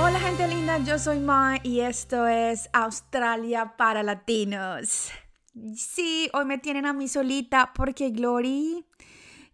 Hola 0.00 0.20
gente 0.20 0.46
linda, 0.46 0.78
yo 0.78 0.96
soy 0.96 1.18
Ma 1.18 1.58
y 1.64 1.80
esto 1.80 2.28
es 2.28 2.70
Australia 2.72 3.74
para 3.76 4.04
Latinos. 4.04 5.10
Sí, 5.74 6.30
hoy 6.32 6.44
me 6.44 6.58
tienen 6.58 6.86
a 6.86 6.92
mí 6.92 7.08
solita 7.08 7.72
porque 7.74 8.10
Glory, 8.10 8.86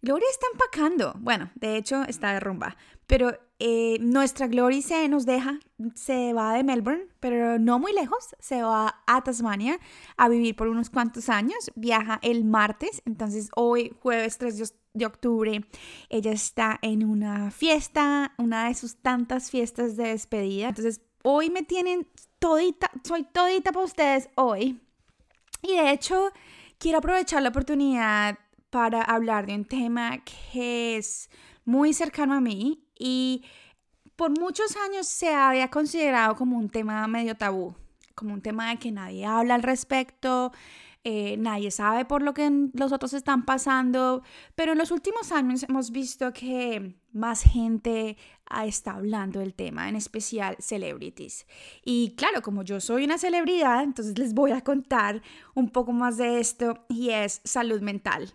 Glory 0.03 0.23
está 0.29 0.45
empacando. 0.53 1.15
Bueno, 1.17 1.49
de 1.55 1.77
hecho 1.77 2.03
está 2.03 2.33
de 2.33 2.41
rumba, 2.41 2.77
pero 3.07 3.35
eh, 3.57 3.97
nuestra 4.01 4.47
Glory 4.47 4.81
se 4.81 5.07
nos 5.07 5.25
deja, 5.25 5.59
se 5.93 6.33
va 6.33 6.53
de 6.53 6.63
Melbourne, 6.63 7.07
pero 7.21 7.57
no 7.57 7.79
muy 7.79 7.93
lejos, 7.93 8.35
se 8.39 8.61
va 8.61 9.01
a 9.07 9.23
Tasmania 9.23 9.79
a 10.17 10.27
vivir 10.27 10.57
por 10.57 10.67
unos 10.67 10.89
cuantos 10.89 11.29
años, 11.29 11.71
viaja 11.75 12.19
el 12.21 12.43
martes, 12.43 13.01
entonces 13.05 13.49
hoy 13.55 13.95
jueves 14.01 14.37
3 14.37 14.73
de 14.93 15.05
octubre 15.05 15.65
ella 16.09 16.31
está 16.31 16.79
en 16.81 17.05
una 17.05 17.49
fiesta, 17.49 18.33
una 18.37 18.67
de 18.67 18.73
sus 18.73 18.97
tantas 18.97 19.49
fiestas 19.51 19.95
de 19.95 20.09
despedida, 20.09 20.67
entonces 20.67 20.99
hoy 21.23 21.49
me 21.49 21.63
tienen 21.63 22.07
todita, 22.39 22.91
soy 23.03 23.23
todita 23.23 23.71
para 23.71 23.85
ustedes 23.85 24.29
hoy. 24.35 24.81
Y 25.61 25.77
de 25.77 25.91
hecho, 25.91 26.31
quiero 26.77 26.99
aprovechar 26.99 27.41
la 27.41 27.49
oportunidad 27.49 28.37
para 28.69 29.01
hablar 29.01 29.47
de 29.47 29.55
un 29.55 29.65
tema 29.65 30.23
que 30.23 30.97
es 30.97 31.29
muy 31.63 31.93
cercano 31.93 32.35
a 32.35 32.41
mí 32.41 32.84
y 32.97 33.43
por 34.15 34.37
muchos 34.39 34.75
años 34.77 35.07
se 35.07 35.33
había 35.33 35.69
considerado 35.69 36.35
como 36.35 36.57
un 36.57 36.69
tema 36.69 37.07
medio 37.07 37.35
tabú, 37.35 37.75
como 38.15 38.33
un 38.33 38.41
tema 38.41 38.69
de 38.69 38.77
que 38.77 38.91
nadie 38.91 39.25
habla 39.25 39.55
al 39.55 39.63
respecto, 39.63 40.51
eh, 41.03 41.37
nadie 41.37 41.69
sabe 41.69 42.05
por 42.05 42.23
lo 42.23 42.33
que 42.33 42.49
los 42.73 42.91
otros 42.91 43.13
están 43.13 43.45
pasando, 43.45 44.23
pero 44.55 44.71
en 44.71 44.79
los 44.79 44.89
últimos 44.89 45.31
años 45.31 45.63
hemos 45.63 45.91
visto 45.91 46.33
que 46.33 46.95
más 47.11 47.43
gente 47.43 48.17
está 48.65 48.93
hablando 48.93 49.39
del 49.39 49.53
tema, 49.53 49.87
en 49.87 49.95
especial 49.95 50.55
celebrities. 50.59 51.45
Y 51.83 52.15
claro, 52.15 52.41
como 52.41 52.63
yo 52.63 52.79
soy 52.79 53.03
una 53.03 53.17
celebridad, 53.17 53.83
entonces 53.83 54.17
les 54.17 54.33
voy 54.33 54.51
a 54.51 54.61
contar 54.61 55.21
un 55.53 55.69
poco 55.69 55.91
más 55.91 56.17
de 56.17 56.39
esto 56.39 56.85
y 56.89 57.09
es 57.11 57.41
salud 57.43 57.81
mental 57.81 58.33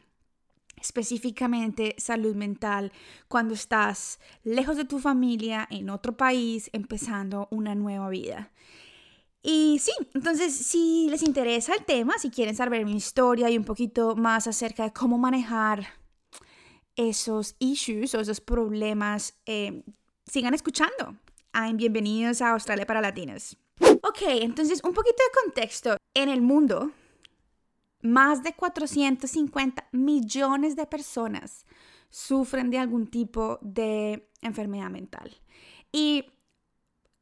específicamente 0.80 1.94
salud 1.98 2.34
mental 2.34 2.92
cuando 3.28 3.54
estás 3.54 4.18
lejos 4.44 4.76
de 4.76 4.84
tu 4.84 4.98
familia, 4.98 5.66
en 5.70 5.90
otro 5.90 6.16
país, 6.16 6.70
empezando 6.72 7.48
una 7.50 7.74
nueva 7.74 8.08
vida. 8.08 8.50
Y 9.42 9.78
sí, 9.80 9.92
entonces 10.14 10.54
si 10.54 11.08
les 11.08 11.22
interesa 11.22 11.74
el 11.74 11.84
tema, 11.84 12.18
si 12.18 12.30
quieren 12.30 12.54
saber 12.54 12.84
mi 12.84 12.96
historia 12.96 13.48
y 13.48 13.56
un 13.56 13.64
poquito 13.64 14.14
más 14.14 14.46
acerca 14.46 14.84
de 14.84 14.92
cómo 14.92 15.16
manejar 15.16 15.86
esos 16.96 17.56
issues 17.58 18.14
o 18.14 18.20
esos 18.20 18.40
problemas, 18.40 19.34
eh, 19.46 19.82
sigan 20.26 20.52
escuchando. 20.52 21.16
bienvenidos 21.74 22.42
a 22.42 22.50
Australia 22.50 22.84
para 22.84 23.00
Latinos. 23.00 23.56
Ok, 23.80 24.22
entonces 24.26 24.82
un 24.84 24.92
poquito 24.92 25.16
de 25.16 25.42
contexto. 25.42 25.96
En 26.14 26.28
el 26.28 26.42
mundo 26.42 26.92
más 28.02 28.42
de 28.42 28.54
450 28.54 29.88
millones 29.92 30.76
de 30.76 30.86
personas 30.86 31.66
sufren 32.10 32.70
de 32.70 32.78
algún 32.78 33.06
tipo 33.06 33.58
de 33.62 34.28
enfermedad 34.42 34.90
mental. 34.90 35.30
Y 35.92 36.24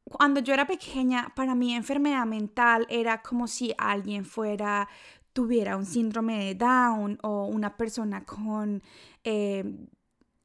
cuando 0.03 0.39
yo 0.39 0.53
era 0.53 0.65
pequeña, 0.65 1.31
para 1.35 1.55
mí 1.55 1.73
enfermedad 1.73 2.25
mental 2.25 2.87
era 2.89 3.21
como 3.21 3.47
si 3.47 3.73
alguien 3.77 4.25
fuera, 4.25 4.89
tuviera 5.33 5.77
un 5.77 5.85
síndrome 5.85 6.45
de 6.45 6.55
Down 6.55 7.19
o 7.21 7.45
una 7.45 7.77
persona 7.77 8.25
con, 8.25 8.81
eh, 9.23 9.87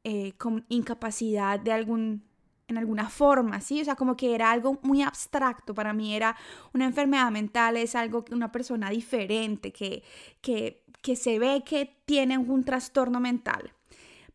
eh, 0.05 0.33
con 0.37 0.65
incapacidad 0.69 1.59
de 1.59 1.73
algún 1.73 2.25
en 2.69 2.79
alguna 2.79 3.09
forma, 3.09 3.61
¿sí? 3.61 3.81
O 3.81 3.85
sea, 3.85 3.97
como 3.97 4.17
que 4.17 4.35
era 4.35 4.51
algo 4.51 4.79
muy 4.83 5.03
abstracto 5.03 5.75
para 5.75 5.93
mí, 5.93 6.15
era 6.15 6.37
una 6.73 6.87
enfermedad 6.87 7.31
mental, 7.31 7.77
es 7.77 7.95
algo 7.95 8.25
que 8.25 8.35
una 8.35 8.51
persona 8.51 8.91
diferente, 8.91 9.73
que, 9.73 10.03
que, 10.41 10.85
que 11.03 11.17
se 11.17 11.39
ve 11.39 11.63
que 11.65 12.01
tiene 12.07 12.39
un 12.39 12.65
trastorno 12.65 13.21
mental. 13.21 13.73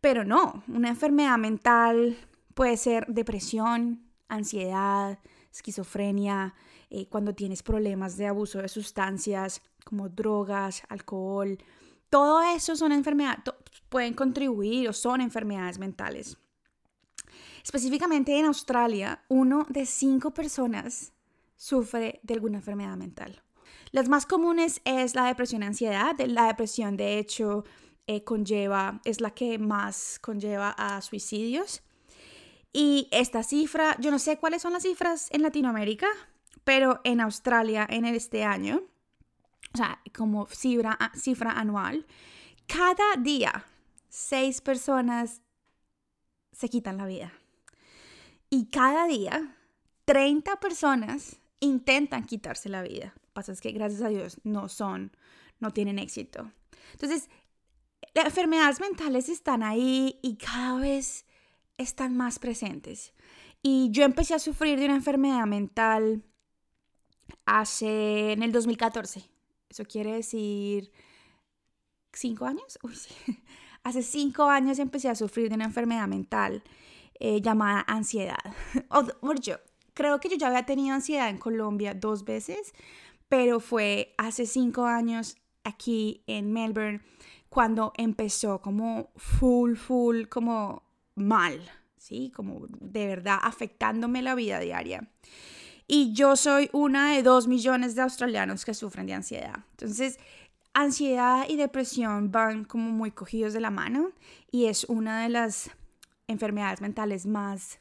Pero 0.02 0.24
no, 0.24 0.64
una 0.68 0.90
enfermedad 0.90 1.38
mental 1.38 2.18
puede 2.54 2.78
ser 2.78 3.06
depresión, 3.08 4.04
ansiedad, 4.28 5.20
esquizofrenia, 5.52 6.54
eh, 6.90 7.08
cuando 7.08 7.34
tienes 7.34 7.64
problemas 7.64 8.18
de 8.18 8.28
abuso 8.28 8.60
de 8.60 8.68
sustancias 8.68 9.62
como 9.84 10.10
drogas, 10.10 10.84
alcohol, 10.90 11.58
todo 12.10 12.42
eso 12.42 12.76
son 12.76 12.92
enfermedades, 12.92 13.44
pueden 13.90 14.14
contribuir 14.14 14.90
o 14.90 14.94
son 14.94 15.22
enfermedades 15.22 15.78
mentales. 15.80 16.38
Específicamente 17.64 18.38
en 18.38 18.46
Australia, 18.46 19.24
uno 19.28 19.66
de 19.70 19.86
cinco 19.86 20.32
personas 20.32 21.14
sufre 21.56 22.20
de 22.24 22.34
alguna 22.34 22.58
enfermedad 22.58 22.96
mental. 22.96 23.42
Las 23.92 24.08
más 24.08 24.26
comunes 24.26 24.82
es 24.86 25.16
la 25.16 25.26
depresión 25.26 25.64
y 25.64 25.66
ansiedad. 25.66 26.16
La 26.20 26.48
depresión, 26.48 26.96
de 26.96 27.18
hecho, 27.18 27.64
eh, 28.08 28.24
conlleva, 28.24 29.02
es 29.04 29.22
la 29.22 29.32
que 29.32 29.58
más 29.58 30.20
conlleva 30.20 30.70
a 30.72 31.02
suicidios. 31.02 31.84
Y 32.72 33.08
esta 33.12 33.44
cifra, 33.44 33.96
yo 34.00 34.12
no 34.12 34.20
sé 34.20 34.38
cuáles 34.38 34.62
son 34.62 34.74
las 34.74 34.84
cifras 34.84 35.28
en 35.32 35.42
Latinoamérica, 35.42 36.08
pero 36.64 37.02
en 37.04 37.20
Australia 37.20 37.88
en 37.90 38.06
este 38.06 38.44
año, 38.44 38.84
o 39.74 39.78
sea, 39.78 40.02
como 40.16 40.46
cifra, 40.48 40.98
cifra 41.16 41.52
anual, 41.52 42.06
cada 42.68 43.16
día 43.18 43.66
seis 44.08 44.62
personas 44.62 45.42
se 46.52 46.70
quitan 46.70 46.98
la 46.98 47.06
vida. 47.06 47.34
Y 48.50 48.68
cada 48.68 49.08
día, 49.08 49.56
30 50.06 50.60
personas 50.60 51.38
intentan 51.60 52.26
quitarse 52.26 52.70
la 52.70 52.82
vida. 52.82 53.14
Lo 53.16 53.22
que 53.22 53.34
pasa 53.34 53.52
es 53.52 53.62
que 53.62 53.72
gracias 53.72 54.02
a 54.02 54.10
Dios 54.10 54.40
no 54.44 54.70
son, 54.70 55.12
no 55.60 55.72
tienen 55.72 56.00
éxito. 56.00 56.52
Entonces, 56.94 57.30
las 58.14 58.26
enfermedades 58.26 58.80
mentales 58.80 59.30
están 59.30 59.64
ahí 59.64 60.20
y 60.22 60.38
cada 60.38 60.80
vez 60.80 61.26
están 61.78 62.18
más 62.18 62.40
presentes. 62.40 63.14
Y 63.62 63.90
yo 63.92 64.04
empecé 64.04 64.34
a 64.34 64.40
sufrir 64.40 64.80
de 64.80 64.86
una 64.86 64.96
enfermedad 64.96 65.46
mental 65.46 66.24
hace 67.46 68.32
en 68.32 68.44
el 68.44 68.52
2014. 68.52 69.24
Eso 69.70 69.86
quiere 69.86 70.14
decir 70.14 70.92
cinco 72.14 72.46
años. 72.46 72.80
Hace 73.84 74.04
cinco 74.04 74.44
años 74.44 74.80
empecé 74.80 75.10
a 75.10 75.16
sufrir 75.16 75.50
de 75.50 75.56
una 75.56 75.66
enfermedad 75.66 76.08
mental 76.08 76.64
eh, 77.20 77.42
llamada 77.42 77.84
ansiedad. 77.88 78.38
o, 78.90 79.34
yo 79.36 79.56
creo 79.94 80.20
que 80.20 80.30
yo 80.30 80.38
ya 80.38 80.48
había 80.48 80.66
tenido 80.66 80.96
ansiedad 80.96 81.30
en 81.30 81.38
Colombia 81.38 81.94
dos 81.94 82.24
veces, 82.24 82.74
pero 83.28 83.60
fue 83.60 84.14
hace 84.18 84.46
cinco 84.46 84.86
años 84.86 85.38
aquí 85.64 86.24
en 86.28 86.52
Melbourne 86.52 87.02
cuando 87.50 87.94
empezó 87.98 88.62
como 88.62 89.10
full, 89.16 89.76
full, 89.76 90.26
como 90.28 90.84
mal, 91.16 91.60
¿sí? 91.98 92.32
Como 92.36 92.68
de 92.80 93.08
verdad 93.08 93.40
afectándome 93.42 94.22
la 94.22 94.36
vida 94.36 94.60
diaria. 94.60 95.10
Y 95.88 96.14
yo 96.14 96.36
soy 96.36 96.70
una 96.72 97.14
de 97.14 97.24
dos 97.24 97.48
millones 97.48 97.96
de 97.96 98.04
australianos 98.04 98.64
que 98.64 98.76
sufren 98.76 99.08
de 99.08 99.16
ansiedad. 99.16 99.66
Entonces, 99.72 100.20
ansiedad 100.74 101.46
y 101.50 101.56
depresión 101.56 102.32
van 102.32 102.64
como 102.64 102.92
muy 102.92 103.12
cogidos 103.12 103.54
de 103.54 103.60
la 103.60 103.72
mano 103.72 104.12
y 104.52 104.66
es 104.66 104.84
una 104.84 105.24
de 105.24 105.30
las 105.30 105.72
enfermedades 106.30 106.80
mentales 106.80 107.26
más, 107.26 107.80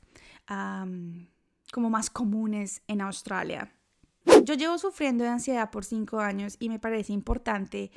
como 1.72 1.90
más 1.90 2.10
comunes 2.10 2.82
en 2.88 3.00
Australia. 3.02 3.72
Yo 4.44 4.54
llevo 4.54 4.78
sufriendo 4.78 5.24
de 5.24 5.30
ansiedad 5.30 5.70
por 5.70 5.84
cinco 5.84 6.18
años 6.18 6.56
y 6.58 6.68
me 6.68 6.78
parece 6.78 7.12
importante 7.12 7.90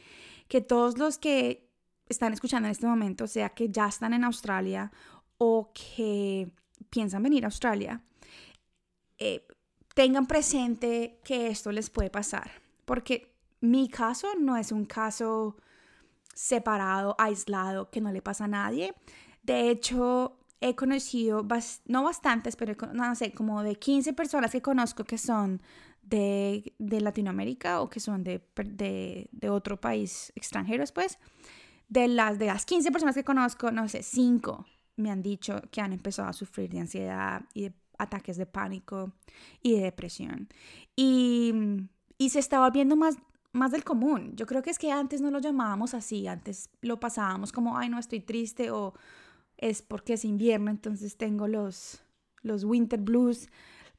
que 0.48 0.62
todos 0.62 0.98
los 0.98 1.18
que 1.18 1.70
están 2.08 2.34
escuchando 2.34 2.68
en 2.68 2.72
este 2.72 2.86
momento, 2.86 3.26
sea 3.26 3.50
que 3.50 3.70
ya 3.70 3.88
están 3.88 4.14
en 4.14 4.24
Australia 4.24 4.92
o 5.38 5.72
que 5.74 6.52
piensan 6.90 7.24
venir 7.24 7.46
a 7.46 7.48
Australia, 7.48 8.02
eh, 9.18 9.48
tengan 9.96 10.26
presente 10.28 11.20
que 11.24 11.48
esto 11.48 11.72
les 11.72 11.90
puede 11.90 12.10
pasar. 12.10 12.52
Porque 12.86 13.34
mi 13.62 13.88
caso 13.88 14.28
no 14.40 14.58
es 14.58 14.72
un 14.72 14.86
caso 14.86 15.58
separado, 16.34 17.16
aislado, 17.18 17.90
que 17.90 18.02
no 18.02 18.12
le 18.12 18.22
pasa 18.22 18.46
a 18.46 18.50
nadie. 18.50 18.94
De 19.44 19.70
hecho, 19.70 20.38
he 20.62 20.76
conocido, 20.76 21.46
no 21.86 22.04
bastantes, 22.04 22.56
pero 22.56 22.76
no 22.94 23.16
sé, 23.16 23.34
como 23.34 23.64
de 23.64 23.76
15 23.76 24.14
personas 24.14 24.52
que 24.52 24.62
conozco 24.62 25.04
que 25.04 25.18
son 25.18 25.62
de, 26.04 26.74
Latinoamérica 26.78 27.82
o 27.82 27.90
que 27.90 28.00
son 28.00 28.24
de, 28.24 28.42
de, 28.56 29.50
otro 29.50 29.82
país 29.82 30.32
extranjero 30.36 30.84
después. 30.84 31.18
De 31.90 32.08
las, 32.08 32.40
de 32.40 32.46
las 32.46 32.66
15 32.66 32.92
personas 32.92 33.16
que 33.16 33.24
conozco, 33.24 33.72
no 33.72 33.90
sé, 33.90 34.04
5 34.04 34.66
me 34.98 35.10
han 35.10 35.24
dicho 35.24 35.62
que 35.72 35.82
han 35.82 35.94
empezado 35.94 36.30
a 36.30 36.34
sufrir 36.34 36.70
de 36.70 36.80
ansiedad 36.80 37.42
y 37.54 37.64
de 37.64 37.74
ataques 37.98 38.38
de 38.38 38.46
pánico 38.46 39.14
y 39.64 39.76
de 39.76 39.82
depresión. 39.82 40.48
Y, 40.96 41.54
y 42.18 42.30
se 42.30 42.40
está 42.40 42.60
volviendo 42.60 42.96
más, 42.96 43.18
más 43.52 43.72
del 43.72 43.84
común. 43.84 44.34
Yo 44.36 44.46
creo 44.46 44.62
que 44.62 44.70
es 44.70 44.78
que 44.78 44.92
antes 44.92 45.22
no 45.22 45.32
lo 45.32 45.40
llamábamos 45.40 45.96
así, 45.96 46.28
antes 46.28 46.70
lo 46.82 47.00
pasábamos 47.00 47.52
como, 47.52 47.78
ay, 47.78 47.90
no, 47.90 47.98
estoy 47.98 48.20
triste 48.20 48.70
o 48.70 48.94
es 49.62 49.82
porque 49.82 50.14
es 50.14 50.26
invierno, 50.26 50.70
entonces 50.70 51.16
tengo 51.16 51.48
los, 51.48 52.04
los 52.42 52.66
winter 52.66 53.00
blues, 53.00 53.48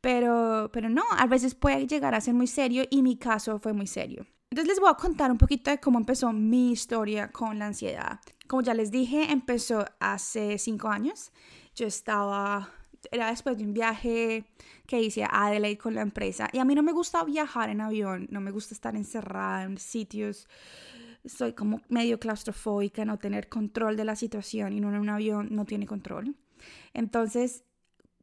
Pero, 0.03 0.69
pero 0.73 0.89
no, 0.89 1.05
a 1.17 1.27
veces 1.29 1.55
puede 1.55 1.87
llegar 1.87 2.13
a 2.15 2.21
ser 2.21 2.35
muy 2.35 2.49
serio 2.49 2.83
y 2.91 3.03
mi 3.03 3.17
caso 3.17 3.59
fue 3.61 3.73
muy 3.73 3.87
serio. 3.87 4.27
Entonces 4.51 4.69
les 4.69 4.81
voy 4.81 4.91
a 4.91 4.95
contar 4.95 5.31
un 5.31 5.39
poquito 5.39 5.71
de 5.71 5.79
cómo 5.79 5.99
empezó 5.99 6.33
mi 6.33 6.73
historia 6.73 7.31
con 7.31 7.59
la 7.59 7.67
ansiedad. 7.67 8.19
Como 8.49 8.63
ya 8.63 8.75
les 8.75 8.91
dije, 8.91 9.31
empezó 9.31 9.85
hace 10.01 10.59
cinco 10.59 10.89
años. 10.89 11.31
Yo 11.77 11.87
estaba, 11.87 12.69
era 13.13 13.29
después 13.31 13.57
de 13.57 13.65
un 13.65 13.73
viaje 13.75 14.45
que 14.87 15.01
hice 15.01 15.23
a 15.23 15.47
Adelaide 15.47 15.79
con 15.79 15.95
la 15.95 16.03
empresa. 16.03 16.49
Y 16.53 16.59
a 16.59 16.65
mí 16.65 16.75
no 16.75 16.83
me 16.83 16.93
gusta 16.93 17.23
viajar 17.25 17.71
en 17.71 17.81
avión, 17.81 18.27
no 18.31 18.41
me 18.41 18.51
gusta 18.51 18.75
estar 18.75 18.97
encerrada 18.97 19.63
en 19.63 19.79
sitios. 19.79 20.49
Soy 21.25 21.53
como 21.53 21.81
medio 21.89 22.19
claustrofóbica, 22.19 23.05
no 23.05 23.19
tener 23.19 23.49
control 23.49 23.97
de 23.97 24.05
la 24.05 24.17
situación 24.17 24.73
y 24.73 24.79
uno 24.79 24.89
en 24.91 25.01
un 25.01 25.09
avión 25.09 25.49
no 25.51 25.65
tiene 25.65 25.87
control. 25.87 26.37
Entonces 26.95 27.65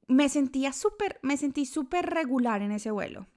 me 0.07 0.27
sentía 0.27 0.73
súper, 0.73 1.19
me 1.21 1.37
sentí 1.37 1.65
súper 1.65 2.07
regular 2.07 2.61
en 2.61 2.71
ese 2.71 2.91
vuelo. 2.91 3.27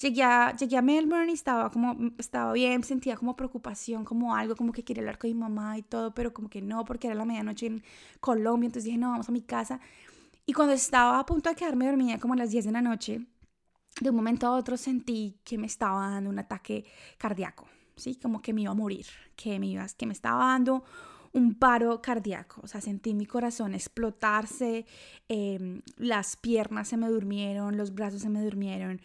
Llegué 0.00 0.22
a, 0.22 0.54
llegué 0.56 0.76
a 0.76 0.82
Melbourne 0.82 1.30
y 1.30 1.34
estaba 1.34 1.70
como, 1.70 1.96
estaba 2.18 2.52
bien, 2.52 2.82
sentía 2.82 3.16
como 3.16 3.36
preocupación, 3.36 4.04
como 4.04 4.34
algo, 4.34 4.56
como 4.56 4.72
que 4.72 4.84
quería 4.84 5.02
hablar 5.02 5.18
con 5.18 5.30
mi 5.30 5.34
mamá 5.34 5.78
y 5.78 5.82
todo, 5.82 6.14
pero 6.14 6.32
como 6.32 6.48
que 6.48 6.62
no, 6.62 6.84
porque 6.84 7.06
era 7.06 7.14
la 7.14 7.24
medianoche 7.24 7.66
en 7.66 7.82
Colombia, 8.20 8.66
entonces 8.66 8.84
dije, 8.84 8.98
no, 8.98 9.10
vamos 9.10 9.28
a 9.28 9.32
mi 9.32 9.42
casa. 9.42 9.80
Y 10.46 10.52
cuando 10.52 10.74
estaba 10.74 11.18
a 11.18 11.26
punto 11.26 11.48
de 11.48 11.56
quedarme 11.56 11.86
dormida, 11.86 12.18
como 12.18 12.34
a 12.34 12.36
las 12.36 12.50
10 12.50 12.66
de 12.66 12.72
la 12.72 12.82
noche, 12.82 13.26
de 14.00 14.10
un 14.10 14.16
momento 14.16 14.46
a 14.46 14.56
otro 14.56 14.76
sentí 14.76 15.40
que 15.44 15.58
me 15.58 15.66
estaba 15.66 16.10
dando 16.10 16.30
un 16.30 16.38
ataque 16.38 16.84
cardíaco, 17.16 17.66
¿sí? 17.96 18.16
Como 18.16 18.42
que 18.42 18.52
me 18.52 18.62
iba 18.62 18.72
a 18.72 18.74
morir, 18.74 19.06
que 19.36 19.58
me, 19.58 19.66
iba, 19.66 19.86
que 19.96 20.06
me 20.06 20.12
estaba 20.12 20.44
dando 20.44 20.84
un 21.34 21.54
paro 21.54 22.00
cardíaco, 22.00 22.60
o 22.62 22.68
sea, 22.68 22.80
sentí 22.80 23.12
mi 23.12 23.26
corazón 23.26 23.74
explotarse, 23.74 24.86
em, 25.28 25.82
las 25.96 26.36
piernas 26.36 26.88
se 26.88 26.96
me 26.96 27.08
durmieron, 27.08 27.76
los 27.76 27.92
brazos 27.92 28.22
se 28.22 28.30
me 28.30 28.40
durmieron. 28.40 29.00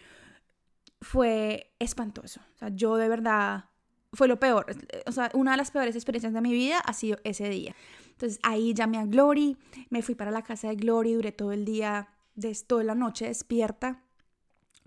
Fue 1.01 1.73
espantoso, 1.79 2.41
o 2.55 2.57
sea, 2.57 2.69
yo 2.69 2.97
de 2.97 3.09
verdad, 3.09 3.65
fue 4.13 4.27
lo 4.27 4.39
peor, 4.39 4.67
o 5.07 5.11
sea, 5.11 5.31
una 5.33 5.51
de 5.51 5.57
las 5.57 5.71
peores 5.71 5.95
experiencias 5.95 6.33
de 6.33 6.41
mi 6.41 6.51
vida 6.51 6.79
ha 6.79 6.93
sido 6.93 7.17
ese 7.23 7.49
día. 7.49 7.75
Entonces 8.11 8.39
ahí 8.43 8.73
llamé 8.73 8.99
a 8.99 9.05
Glory, 9.05 9.57
me 9.89 10.03
fui 10.03 10.13
para 10.13 10.29
la 10.29 10.43
casa 10.43 10.69
de 10.69 10.75
Glory, 10.75 11.13
duré 11.13 11.31
todo 11.31 11.51
el 11.51 11.65
día, 11.65 12.09
de, 12.35 12.55
toda 12.67 12.83
la 12.83 12.95
noche 12.95 13.25
despierta, 13.25 14.03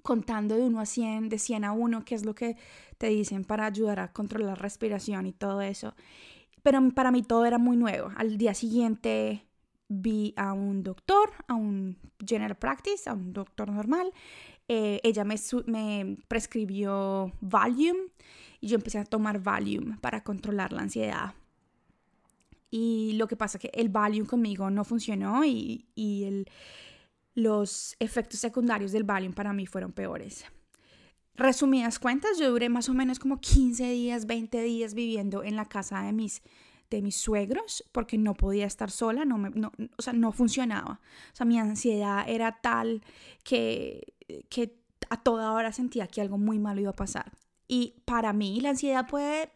contando 0.03 0.57
de 0.57 0.65
1 0.65 0.81
a 0.81 0.87
100, 0.87 1.29
de 1.29 1.39
100 1.39 1.65
a 1.65 1.73
1, 1.73 2.05
que 2.05 2.15
es 2.15 2.25
lo 2.25 2.35
que 2.35 2.57
te 2.99 3.09
dicen 3.09 3.45
para 3.45 3.67
ayudar 3.67 4.01
a 4.01 4.13
controlar 4.13 4.49
la 4.51 4.55
respiración 4.55 5.27
y 5.27 5.33
todo 5.33 5.61
eso. 5.61 5.95
Pero 6.63 6.81
para 6.91 7.11
mí 7.11 7.23
todo 7.23 7.45
era 7.45 7.59
muy 7.59 7.77
nuevo. 7.77 8.11
Al 8.17 8.39
día 8.39 8.55
siguiente 8.55 9.47
vi 9.89 10.33
a 10.37 10.53
un 10.53 10.83
doctor, 10.83 11.31
a 11.49 11.55
un 11.55 11.99
general 12.25 12.57
practice, 12.57 13.09
a 13.09 13.15
un 13.15 13.33
doctor 13.33 13.71
normal. 13.71 14.13
Eh, 14.69 15.01
ella 15.03 15.25
me, 15.25 15.37
me 15.67 16.19
prescribió 16.29 17.33
Valium 17.41 17.97
y 18.61 18.69
yo 18.69 18.77
empecé 18.77 18.99
a 18.99 19.05
tomar 19.05 19.43
Valium 19.43 19.99
para 19.99 20.23
controlar 20.23 20.73
la 20.73 20.83
ansiedad. 20.83 21.35
Y 22.71 23.13
lo 23.15 23.27
que 23.27 23.37
pasa 23.37 23.59
es 23.59 23.63
que 23.63 23.71
el 23.75 23.91
Valium 23.91 24.27
conmigo 24.27 24.71
no 24.71 24.85
funcionó 24.85 25.45
y, 25.45 25.87
y 25.95 26.25
el, 26.25 26.49
los 27.35 27.97
efectos 27.99 28.41
secundarios 28.41 28.93
del 28.93 29.05
Valium 29.05 29.33
para 29.33 29.53
mí 29.53 29.67
fueron 29.67 29.93
peores. 29.93 30.45
Resumidas 31.35 31.99
cuentas, 31.99 32.39
yo 32.39 32.51
duré 32.51 32.69
más 32.69 32.89
o 32.89 32.95
menos 32.95 33.19
como 33.19 33.41
15 33.41 33.91
días, 33.91 34.27
20 34.27 34.63
días 34.63 34.95
viviendo 34.95 35.43
en 35.43 35.57
la 35.57 35.65
casa 35.65 36.03
de 36.03 36.13
mis, 36.13 36.43
de 36.91 37.01
mis 37.01 37.17
suegros 37.17 37.85
porque 37.93 38.19
no 38.19 38.35
podía 38.35 38.67
estar 38.67 38.91
sola, 38.91 39.25
no, 39.25 39.39
me, 39.39 39.51
no 39.51 39.73
o 39.97 40.03
sea, 40.03 40.13
no 40.13 40.33
funcionaba. 40.33 41.01
O 41.33 41.37
sea, 41.37 41.47
mi 41.47 41.59
ansiedad 41.59 42.29
era 42.29 42.61
tal 42.61 43.03
que, 43.45 44.15
que 44.51 44.77
a 45.09 45.23
toda 45.23 45.53
hora 45.53 45.73
sentía 45.73 46.07
que 46.07 46.21
algo 46.21 46.37
muy 46.37 46.59
malo 46.59 46.83
iba 46.83 46.91
a 46.91 46.95
pasar. 46.95 47.33
Y 47.67 47.95
para 48.05 48.35
mí 48.35 48.61
la 48.61 48.71
ansiedad 48.71 49.07
puede 49.09 49.51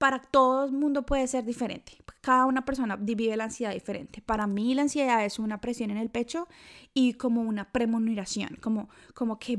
para 0.00 0.18
todo 0.18 0.64
el 0.64 0.72
mundo 0.72 1.04
puede 1.04 1.26
ser 1.26 1.44
diferente. 1.44 1.98
Cada 2.20 2.44
una 2.44 2.64
persona 2.66 2.96
vive 2.96 3.34
la 3.36 3.44
ansiedad 3.44 3.72
diferente. 3.72 4.20
Para 4.20 4.46
mí 4.46 4.74
la 4.74 4.82
ansiedad 4.82 5.24
es 5.24 5.38
una 5.38 5.60
presión 5.60 5.90
en 5.90 5.96
el 5.96 6.10
pecho 6.10 6.48
y 6.92 7.14
como 7.14 7.40
una 7.40 7.72
premonición, 7.72 8.58
como, 8.60 8.90
como 9.14 9.38
que, 9.38 9.56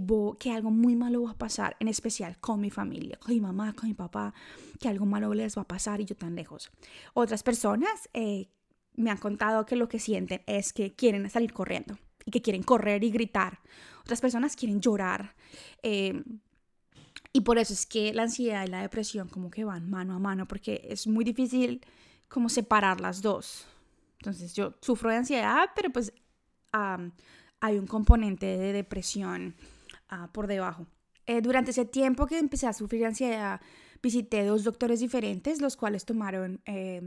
algo 0.51 0.69
muy 0.69 0.95
malo 0.95 1.23
va 1.23 1.31
a 1.31 1.37
pasar, 1.37 1.75
en 1.79 1.87
especial 1.87 2.37
con 2.39 2.61
mi 2.61 2.69
familia, 2.69 3.17
con 3.17 3.33
mi 3.33 3.41
mamá, 3.41 3.73
con 3.73 3.89
mi 3.89 3.95
papá, 3.95 4.33
que 4.79 4.87
algo 4.87 5.07
malo 5.07 5.33
les 5.33 5.57
va 5.57 5.63
a 5.63 5.67
pasar 5.67 6.01
y 6.01 6.05
yo 6.05 6.15
tan 6.15 6.35
lejos. 6.35 6.71
Otras 7.15 7.41
personas 7.41 8.09
eh, 8.13 8.49
me 8.93 9.09
han 9.09 9.17
contado 9.17 9.65
que 9.65 9.75
lo 9.75 9.89
que 9.89 9.99
sienten 9.99 10.43
es 10.45 10.71
que 10.71 10.93
quieren 10.93 11.29
salir 11.31 11.53
corriendo 11.53 11.97
y 12.25 12.31
que 12.31 12.43
quieren 12.43 12.61
correr 12.61 13.03
y 13.03 13.09
gritar. 13.09 13.59
Otras 14.01 14.21
personas 14.21 14.55
quieren 14.55 14.81
llorar. 14.81 15.35
Eh, 15.81 16.23
y 17.33 17.41
por 17.41 17.57
eso 17.57 17.73
es 17.73 17.85
que 17.85 18.13
la 18.13 18.23
ansiedad 18.23 18.65
y 18.65 18.69
la 18.69 18.81
depresión 18.81 19.29
como 19.29 19.49
que 19.49 19.63
van 19.63 19.89
mano 19.89 20.13
a 20.13 20.19
mano, 20.19 20.47
porque 20.47 20.85
es 20.89 21.07
muy 21.07 21.23
difícil 21.23 21.81
como 22.31 22.50
separar 22.50 23.01
las 23.01 23.22
dos. 23.22 23.66
Entonces 24.19 24.54
yo 24.54 24.75
sufro 24.81 25.10
de 25.10 25.18
ansiedad, 25.18 25.69
pero 25.75 25.89
pues 25.89 26.13
hay 26.72 27.78
un 27.78 27.88
componente 27.88 28.45
de 28.45 28.72
depresión 28.72 29.56
ah, 30.10 30.30
por 30.31 30.48
debajo. 30.48 30.88
Eh, 31.25 31.42
durante 31.42 31.72
ese 31.72 31.86
tiempo 31.86 32.25
que 32.25 32.39
empecé 32.39 32.68
a 32.68 32.74
sufrir 32.74 33.06
ansiedad, 33.06 33.60
visité 34.01 34.45
dos 34.45 34.63
doctores 34.63 35.01
diferentes, 35.01 35.60
los 35.60 35.75
cuales 35.75 36.06
tomaron, 36.06 36.62
eh, 36.66 37.01